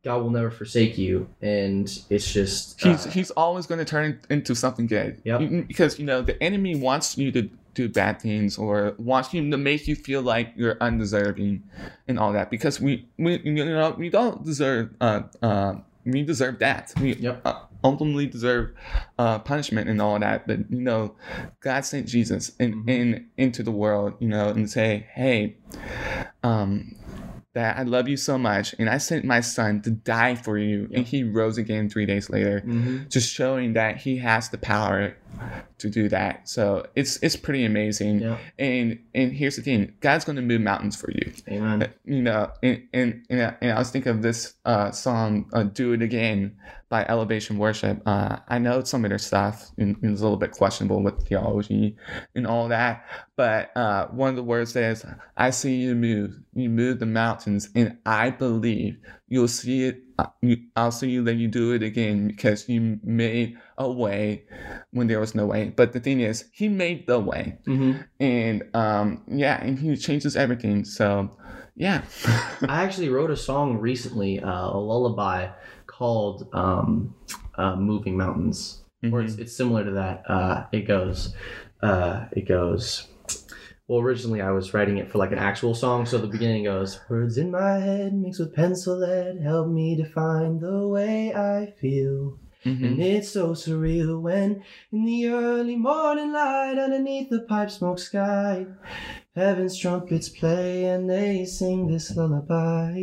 [0.04, 1.28] God will never forsake you.
[1.42, 2.80] And it's just.
[2.82, 5.22] He's uh, he's always going to turn into something good.
[5.26, 5.68] Yep.
[5.68, 9.58] Because you know the enemy wants you to do bad things or wants you to
[9.58, 11.64] make you feel like you're undeserving
[12.08, 12.50] and all that.
[12.50, 15.76] Because we we you know we don't deserve uh uh
[16.06, 16.92] we deserve that.
[17.00, 17.42] We Yep.
[17.46, 18.72] uh, ultimately deserve
[19.20, 20.48] uh punishment and all that.
[20.48, 21.16] But you know,
[21.62, 22.89] God sent Jesus in Mhm.
[22.89, 24.16] in into the world.
[24.20, 25.58] You know, and say, hey,
[26.44, 26.96] um.
[27.54, 30.89] That I love you so much, and I sent my son to die for you,
[30.93, 33.10] and he rose again three days later mhm.
[33.10, 35.18] just showing that he has the power
[35.79, 36.47] to do that.
[36.47, 38.19] So it's it's pretty amazing.
[38.19, 38.38] Yeah.
[38.59, 41.32] And and here's the thing, God's going to move mountains for you.
[41.49, 41.91] Amen.
[42.05, 45.63] You know, and and and, I- and I was thinking of this uh, song, uh,
[45.63, 46.55] "Do It Again"
[46.89, 48.01] by Elevation Worship.
[48.05, 51.95] Uh, I know some of their stuff is a little bit questionable with theology
[52.36, 53.05] and all that,
[53.38, 55.05] but uh, one of the words says,
[55.38, 56.38] "I see you move.
[56.53, 58.97] You move the mountains, and I believe
[59.29, 60.01] you'll see it.
[60.41, 64.43] You, I'll see you that you do it again because you made a way
[64.91, 65.69] when there was no way.
[65.76, 70.36] But the thing is, He made the way." hmm and um yeah and he changes
[70.36, 71.30] everything so
[71.76, 72.01] yeah
[72.67, 75.49] I actually wrote a song recently, uh, a lullaby
[75.88, 77.15] called um,
[77.55, 79.39] uh, "Moving Mountains." or it's, Mhm.
[79.41, 80.24] it's similar to that.
[80.30, 81.34] Uh, it goes,
[81.82, 83.07] uh, it goes.
[83.92, 86.06] Well, originally I was writing it for like an actual song.
[86.06, 90.62] So the beginning goes, Words in my head mixed with pencil lead help me define
[90.62, 92.39] the way I feel.
[92.64, 92.84] Mhm.
[92.86, 94.64] And it's so surreal when,
[94.94, 98.66] in the early morning light, underneath the pipe smoke sky,
[99.36, 102.94] heaven's trumpets play and they sing this lullaby.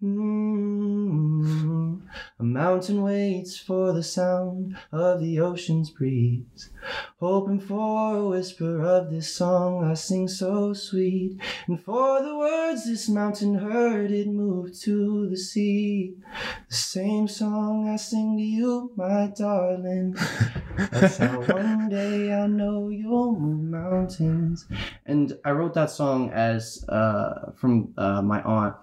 [0.00, 2.02] Mm,
[2.38, 6.70] a mountain waits for the sound of the ocean's breeze,
[7.18, 11.40] hoping for a whisper of this song I sing so sweet.
[11.66, 16.14] And for the words this mountain heard, it moved to the sea.
[16.68, 20.14] The same song I sing to you, my darling.
[20.92, 24.64] That's how one day I know you'll move mountains.
[25.06, 28.76] And I wrote that song as uh, from uh, my aunt.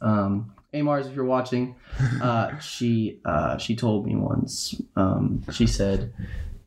[0.00, 1.76] Um, Amars, if you're watching,
[2.20, 4.74] uh, she uh, she told me once.
[4.96, 6.12] Um, she said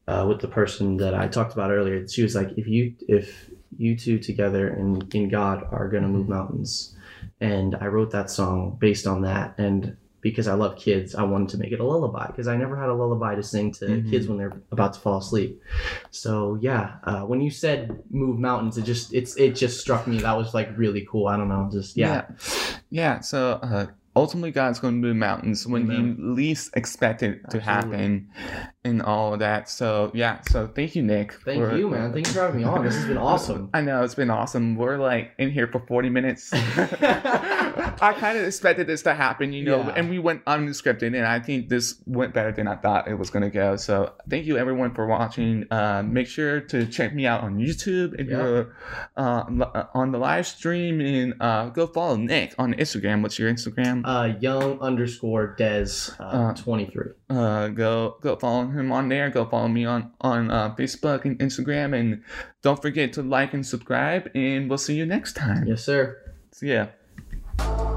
[0.08, 3.50] uh, with the person that I talked about earlier, she was like, if you if
[3.78, 6.96] you two together in in God are gonna move mountains,
[7.42, 9.98] and I wrote that song based on that, and
[10.30, 12.90] because I love kids, I wanted to make it a lullaby because I never had
[12.90, 14.10] a lullaby to sing to Mhm.
[14.10, 15.62] kids when they're about to fall asleep.
[16.12, 20.20] So yeah, uh, when you said move mountains, it just it's it just struck me
[20.20, 21.28] that was like really cool.
[21.28, 22.26] I don't know, just yeah.
[22.90, 23.20] Yeah.
[23.20, 26.16] So uh, ultimately, God's going to move mountains when Amen.
[26.20, 27.62] you least expect it to Absolutely.
[27.98, 28.30] happen,
[28.84, 29.70] and all of that.
[29.70, 30.40] So yeah.
[30.50, 31.34] So thank you, Nick.
[31.46, 32.14] Thank for- you, man.
[32.14, 32.84] Thanks for having me on.
[32.86, 33.70] This has been awesome.
[33.74, 34.76] I know it's been awesome.
[34.76, 36.52] We're like in here for forty minutes.
[38.02, 39.94] I kind of expected this to happen, you know, Yeah.
[39.96, 43.30] and we went unscripted, and I think this went better than I thought it was
[43.30, 43.76] gonna go.
[43.76, 45.66] So thank you everyone for watching.
[45.72, 48.38] Uh, make sure to check me out on YouTube if Yeah.
[48.38, 48.76] you're
[49.16, 53.22] uh, on the live stream, and uh, go follow Nick on Instagram.
[53.22, 54.02] What's your Instagram?
[54.06, 55.88] Uh, young underscore des
[56.20, 57.12] uh, Uh, 23.
[57.30, 59.30] uh, go go follow him on there.
[59.30, 62.22] Go follow me on on uh, Facebook and Instagram, and
[62.62, 64.30] don't forget to like and subscribe.
[64.36, 65.66] And we'll see you next time.
[65.68, 66.18] Yes, sir.
[66.52, 66.88] See ya.
[67.58, 67.97] Bye.